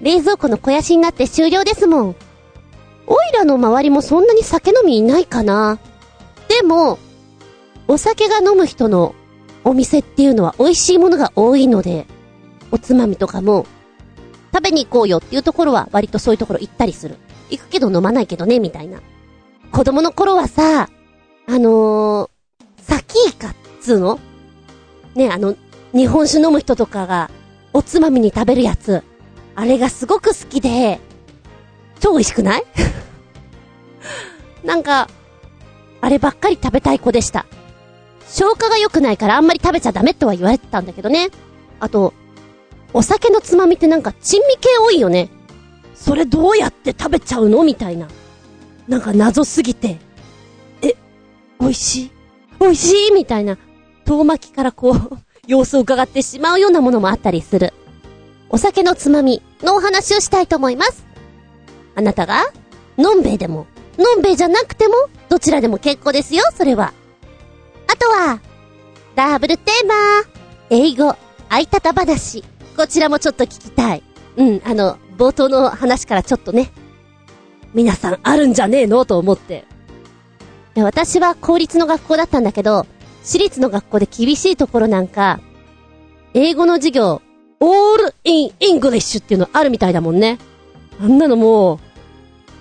[0.00, 2.16] 冷蔵庫の肥やしになって終了ですもん。
[3.12, 5.78] おいらの周りもそんなに酒飲みいないかな。
[6.48, 6.98] でも、
[7.86, 9.14] お酒が飲む人の
[9.64, 12.06] お店っていうのは美味しいものが多いので、
[12.70, 13.66] おつまみとかも、
[14.54, 17.16] 食べに行こうよっていうところは割とそういうところ行ったりする。
[17.50, 19.02] 行くけど飲まないけどね、みたいな。
[19.72, 20.88] 子供の頃はさ、
[21.46, 22.28] あのー、
[22.82, 24.18] サキイカっつうの？
[25.14, 25.54] ね、あの、
[25.92, 27.30] 日本酒飲む人とかが、
[27.74, 29.02] おつまみに食べるやつ。
[29.54, 30.98] あれがすごく好きで、
[32.02, 32.64] 超美味しくない？
[34.64, 35.08] なんか、
[36.00, 37.46] あればっかり食べたい子でした。
[38.28, 41.28] 消化が良くないからあんまり食べちゃダメとは言われてたんだけどね。
[41.80, 42.12] あと、
[42.92, 45.28] お酒のつまみってなんか珍味系多いよね。
[45.94, 47.62] それどうやって食べちゃうの？
[47.62, 48.08] みたいな。
[48.88, 49.98] なんか謎すぎて。
[50.82, 50.96] え、
[51.60, 52.10] 美味しい？
[52.60, 53.12] 美味しい？
[53.12, 53.56] みたいな。
[54.04, 57.72] 遠巻きからこう、 様子を伺ってしまうようなものもあったりする。
[58.50, 61.04] お酒のつまみのお話をしたいと思います。
[61.94, 62.44] あなたが、
[62.96, 63.66] のんべいでも、
[63.98, 64.94] のんべいじゃなくても、
[65.28, 66.92] どちらでも結構ですよ、それは。
[67.86, 68.40] あとは、
[69.14, 69.94] ダブルテーマ、
[70.70, 71.14] 英語、
[71.48, 72.44] あいたた話。
[72.76, 74.02] こちらもちょっと聞きたい。
[74.36, 76.72] うん、あの、冒頭の話からちょっとね、
[77.74, 79.04] 皆さんあるんじゃねえの？
[79.04, 79.64] と思って。
[80.74, 82.86] 私は公立の学校だったんだけど、
[83.22, 85.40] 私立の学校で厳しいところなんか、
[86.32, 87.20] 英語の授業、
[87.60, 90.38] all in English っていうのあるみたいだもんね。
[91.02, 91.78] あんなのもう、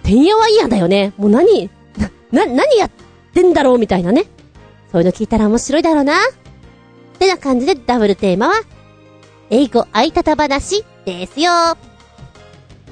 [0.03, 1.13] てんやわいやだよね。
[1.17, 1.69] もう何、
[2.31, 2.91] な、何やっ
[3.33, 4.23] てんだろうみたいなね。
[4.91, 6.15] そういうの聞いたら面白いだろうな。
[6.15, 6.17] っ
[7.19, 8.53] てな感じでダブルテーマは、
[9.51, 11.51] 英語あいたた話ですよ。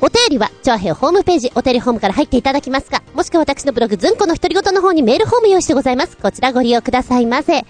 [0.02, 6.16] お便りは、チョアヘオホームページ、お便りホームから入っていただきますか、もしくは私のブログ、ズンコの独り言の方にメールフォーム用意してございます。
[6.16, 7.66] こちらご利用くださいませ。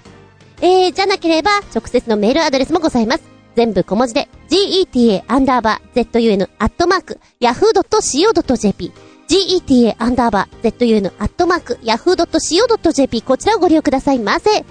[0.62, 3.39] えー、じゃなければ、直接のメールアドレスもございます。
[3.56, 8.92] 全部小文字で、geta アンダーバー zun アットマーク yahoo.co.jp
[9.28, 14.66] geta アンダーバー zun アットマーク yahoo.co.jp こちらをご利用くださいませ。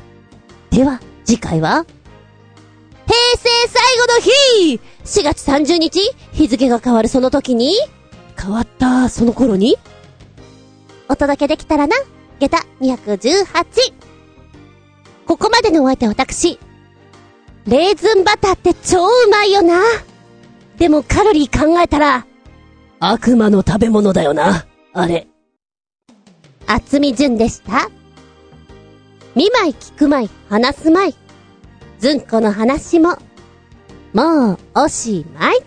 [0.70, 1.85] では、次回は
[3.07, 6.01] 平成最後の日 !4 月30日
[6.33, 7.74] 日付が変わるその時に
[8.39, 9.76] 変わったその頃に
[11.09, 11.97] お届けできたらな
[12.39, 13.64] 下駄218
[15.26, 16.59] ここまでのお相手は私。
[17.66, 19.80] レーズンバターって超うまいよな。
[20.78, 22.26] でもカロリー考えたら、
[23.00, 24.66] 悪魔の食べ物だよな。
[24.92, 25.26] あれ。
[26.66, 27.90] 厚み純でした。
[29.34, 31.14] 見舞い聞く舞い話す舞い。
[31.98, 33.16] ずんこの話も、
[34.12, 35.59] もうおしまい。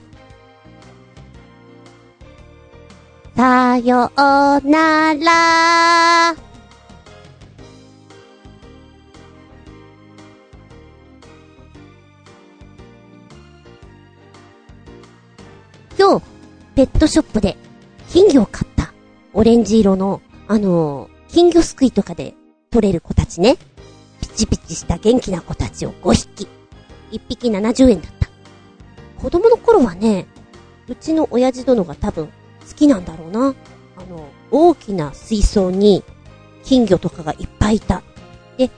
[3.36, 6.51] さようなら。
[16.02, 16.26] 今日、
[16.74, 17.56] ペットショップで
[18.10, 18.92] 金魚を買った。
[19.34, 22.34] オレンジ色の、あの金魚すくいとかで
[22.72, 23.58] 取れる子たちね。
[24.20, 26.48] ピチピチした元気な子たちを5匹。
[27.12, 28.30] 1匹70円だった。
[29.22, 30.26] 子供の頃はね、
[30.88, 32.32] うちの親父殿が多分好
[32.76, 33.54] きなんだろうな。
[33.96, 36.04] あの、大きな水槽に
[36.64, 38.02] 金魚とかがいっぱいいた。
[38.58, 38.72] で、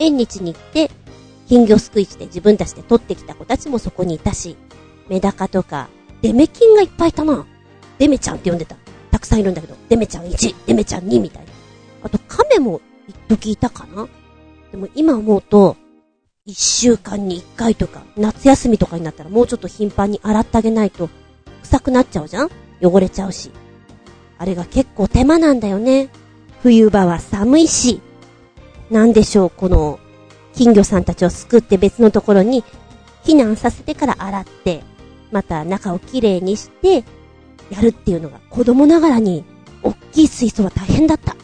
[0.00, 0.90] 縁日に行って
[1.48, 4.56] 金魚すくいして自分たちで取ってきた子たちもそこにいたし、
[5.08, 5.90] メダカとか、
[6.22, 7.46] デメキンがいっぱいいたな。
[7.98, 8.76] デメちゃんって呼んでた。
[9.10, 11.50] たくさんいるんだけど、デメちゃん1、デメちゃん2みたいな。
[12.02, 14.06] あと、カメも一時いたかな
[14.70, 15.76] でも今思うと、
[16.44, 21.08] 一週間に一回とか、夏休みとかになったらもうちょっと頻繁に洗ってあげないと、
[21.62, 22.50] 臭くなっちゃうじゃん？
[22.82, 23.50] 汚れちゃうし。
[24.38, 26.10] あれが結構手間なんだよね。
[26.62, 28.00] 冬場は寒いし。
[28.90, 29.98] なんでしょう、この、
[30.54, 32.62] 金魚さんたちを救って別のところに
[33.24, 34.84] 避難させてから洗って、
[35.36, 37.04] また中をきれいにして、
[37.68, 39.44] やるっていうのが子供ながらに、
[39.82, 41.36] 大きい水槽は大変だった。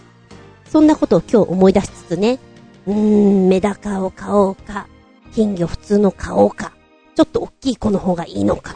[0.64, 2.38] そんなことを今日思い出しつつね、
[2.86, 4.86] うーん、メダカを買おうか、
[5.34, 6.72] 金魚普通の買おうか、
[7.14, 8.74] ちょっと大きい子の方がいいのか。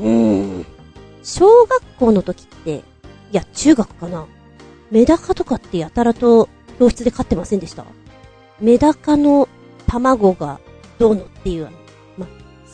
[0.00, 0.66] うーん、
[1.22, 2.82] 小学校の時って、い
[3.30, 4.26] や、中学かな。
[4.90, 6.48] メダカとかってやたらと
[6.80, 7.84] 教室で飼ってませんでした？
[8.60, 9.48] メダカの
[9.86, 10.58] 卵が
[10.98, 11.68] どうのっていう、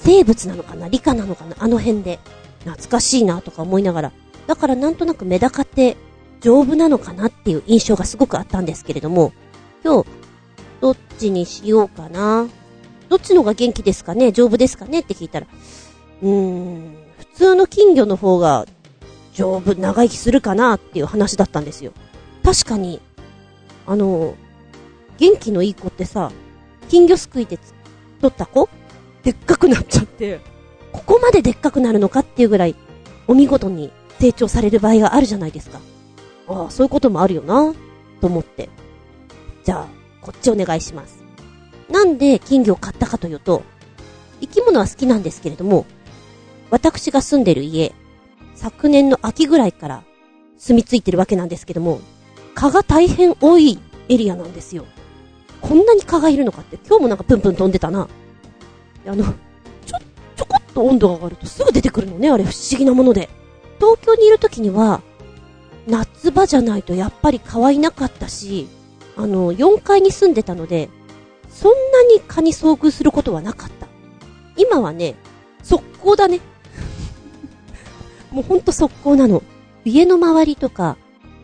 [0.06, 0.88] 生物なのかな？
[0.88, 1.56] 理科なのかな？
[1.58, 2.20] あの辺で。
[2.60, 4.12] 懐かしいなとか思いながら。
[4.46, 5.96] だからなんとなくメダカって
[6.40, 9.32] 丈夫なのかなっていう印象がすごくあったんですけれども、
[9.84, 10.08] 今日、
[10.80, 12.48] どっちにしようかな？
[13.08, 14.32] どっちのが元気ですかね？
[14.32, 15.46] 丈夫ですかねって聞いたら、
[16.22, 18.66] うーん、普通の金魚の方が
[19.32, 21.92] 丈夫、長生きするかなっていう話だったんですよ。
[22.44, 23.00] 確かに、
[23.86, 24.34] あの、
[25.18, 26.32] 元気のいい子ってさ、
[26.88, 27.58] 金魚すくいで
[28.20, 28.68] 取った子
[29.26, 30.38] でっかくなっちゃって、
[30.92, 32.76] ここまででっかくなるのかっていうぐらい、
[33.26, 35.80] お見事に成長される場合があるじゃないですか。
[36.46, 37.74] ああ、そういうこともあるよな、
[38.20, 38.68] と思って。
[39.64, 39.88] じゃあ、
[40.20, 41.24] こっちお願いします。
[41.90, 43.64] なんで金魚を買ったかというと、
[44.40, 45.86] 生き物は好きなんですけれども、
[46.70, 47.92] 私が住んでる家、
[48.54, 50.04] 昨年の秋ぐらいから
[50.56, 51.98] 住み着いてるわけなんですけども、
[52.54, 54.84] 蚊が大変多いエリアなんですよ。
[55.60, 58.06] こんなに蚊がいるのかって、今日もなんかプンプン飛んでたな。
[59.06, 59.98] あの、ちょ、
[60.36, 63.28] ちょこっと温度が上がるとすぐ出てくるのね、あれ不思議なもので。
[63.78, 65.02] 東京にいる時には、
[65.86, 68.68] 夏場じゃないとやっぱり蚊はいなかったし、
[69.16, 70.88] あの、4階に住んでたので、
[71.50, 73.86] そんなに蚊に遭遇することはなかった。
[74.56, 75.14] 今はね、
[75.62, 76.40] 速攻だね。
[78.30, 79.42] もうほんと速攻なの。
[79.84, 80.96] 家の周りとか、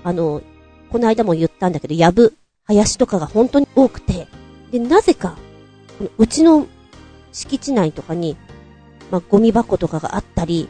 [0.02, 0.42] あの、
[0.90, 2.34] この間も言ったんだけど、やぶ、
[2.64, 4.26] 林とかが本当に多くて、
[4.70, 5.36] で、なぜか、
[6.18, 6.66] うちの
[7.33, 8.37] 敷地内とかに、
[9.11, 10.68] まあ、ゴミ箱とかがあったり、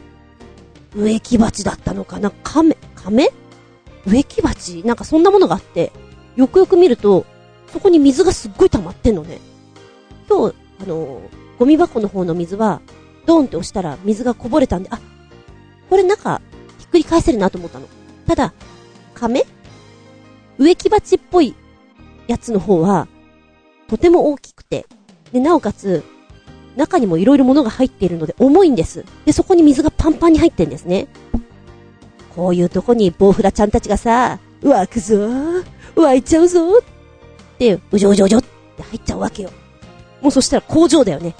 [0.95, 2.31] 植木鉢だったのかな？
[2.43, 3.29] 亀、亀？
[4.05, 4.83] 植木鉢？
[4.83, 5.91] なんかそんなものがあって、
[6.35, 7.25] よくよく見ると、
[7.71, 9.39] そこに水がすっごい溜まってんのね。
[10.29, 11.21] 今日、あの
[11.57, 12.81] ゴミ箱の方の水は、
[13.25, 14.99] ドーンって押したら水がこぼれたんで、あ、
[15.89, 16.41] これ中、
[16.79, 17.87] ひっくり返せるなと思ったの。
[18.27, 18.53] ただ、
[19.13, 19.45] 亀？
[20.59, 21.55] 植木鉢っぽい
[22.27, 23.07] やつの方は、
[23.87, 24.85] とても大きくて、
[25.31, 26.03] で、なおかつ、
[26.75, 29.05] 中にも色々物が入っているので重いんです。
[29.25, 31.07] で、そこに水がパンパンに入ってんですね。
[32.35, 35.63] こういうとこにボウフラちゃんたちがさ、湧くぞー、
[35.95, 36.83] 湧いちゃうぞーっ
[37.59, 39.51] て、うじょうじょうじょって入っちゃうわけよ。
[40.21, 41.35] もうそしたら工場だよね。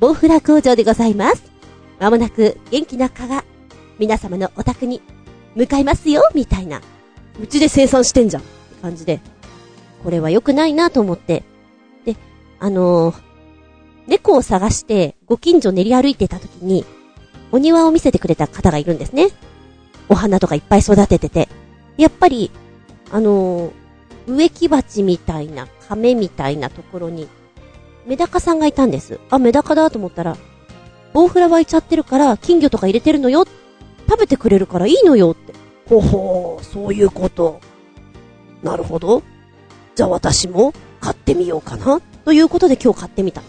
[0.00, 1.42] ボウフラ工場でございます。
[2.00, 3.44] まもなく元気な蚊が
[3.98, 5.02] 皆様のお宅に
[5.54, 6.80] 向かいますよ、みたいな。
[7.40, 8.42] うちで生産してんじゃん。
[8.42, 8.50] って
[8.82, 9.20] 感じで。
[10.02, 11.44] これは良くないなと思って。
[12.04, 12.16] で、
[12.58, 13.20] あのー、
[14.06, 16.84] 猫を探してご近所練り歩いてた時に、
[17.50, 19.28] お庭を見せてくれた方がいるんですね。
[20.08, 21.48] お花とかいっぱい育ててて。
[21.96, 22.50] やっぱり、
[23.10, 23.72] あのー、
[24.26, 27.28] 植木鉢みたいな、亀みたいなところに、
[28.06, 29.20] メダカさんがいたんです。
[29.30, 30.36] あ、メダカだと思ったら、
[31.12, 33.44] ボウフラ湧いちゃってるから、金魚とか入れてるのよ。
[34.08, 35.52] 食べてくれるからいいのよって。
[35.88, 37.60] ほほー、そういうこと。
[38.62, 39.22] なるほど。
[39.94, 42.00] じゃあ私も買ってみようかな。
[42.24, 43.42] ということで今日買ってみた。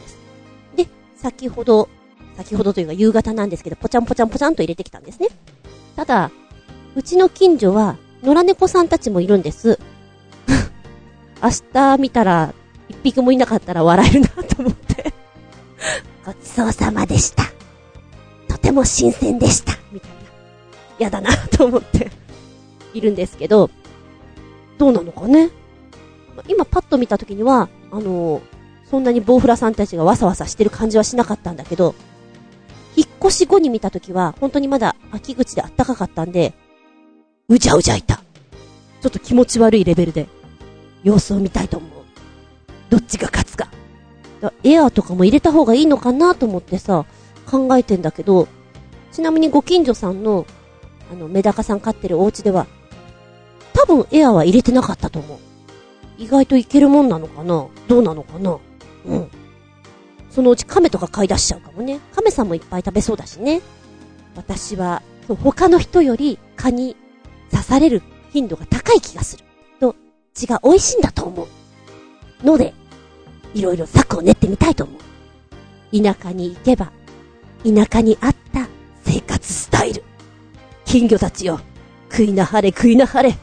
[1.23, 1.87] 先ほど、
[2.35, 5.29] 先ほどというか夕方なんですけど、ぽちゃんぽちゃんぽちゃんと入れてきたんですね。
[5.95, 6.31] ただ、
[6.95, 9.79] うちの近所は、野良猫さんたちもいるんです。
[11.41, 12.53] 明日見たら、
[12.89, 15.13] 一匹もいなかったら笑えるなと思って
[16.25, 17.43] ごちそうさまでした。
[18.49, 19.77] とても新鮮でした。
[19.93, 20.15] みたいな。
[20.99, 22.11] 嫌だなと思って
[22.93, 23.69] いるんですけど、
[24.77, 25.51] どうなのかね。
[26.49, 28.41] 今パッと見た時には、あのー、
[28.93, 31.95] そんなにボウフラさんたちがわさわさしてる感じはしなかったんだけど、
[32.95, 36.53] 引っ越し後に見た時は、本当にまだ秋口であったかかったんで、
[37.49, 38.17] うじゃうじゃいた。
[38.17, 40.27] ちょっと気持ち悪いレベルで、
[41.03, 41.89] 様子を見たいと思う。
[42.91, 43.67] どっちが勝つか。
[44.63, 47.05] エアーとかも入れた方がいいのかなと思ってさ、
[47.47, 48.47] 考えてんだけど、
[49.11, 50.45] ちなみにご近所さんの、
[51.11, 52.67] あの、メダカさん飼ってるお家では、
[53.73, 55.39] 多分エアーは入れてなかったと思う。
[56.19, 58.59] 意外といけるもんなのかなどうなのかな
[59.05, 59.27] うん。
[60.29, 61.99] そのうち亀とか買い出しちゃうかもね。
[62.15, 63.61] 亀さんもいっぱい食べそうだしね。
[64.35, 65.01] 私は、
[65.43, 66.95] 他の人より蚊に
[67.51, 68.01] 刺される
[68.31, 69.43] 頻度が高い気がする。
[69.79, 69.95] と、
[70.33, 71.47] 血が美味しいんだと思
[72.41, 72.45] う。
[72.45, 72.73] ので、
[73.53, 76.01] いろいろ策を練ってみたいと思う。
[76.01, 76.91] 田舎に行けば、
[77.63, 78.67] 田舎にあった
[79.05, 80.03] 生活スタイル。
[80.85, 81.59] 金魚たちよ、
[82.11, 83.37] 食いなはれ食いなはれ。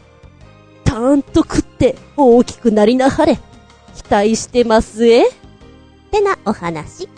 [0.85, 3.39] たーんと食って大きくなりなはれ。
[3.95, 5.25] 期待してますえ
[6.11, 7.09] ってなお話。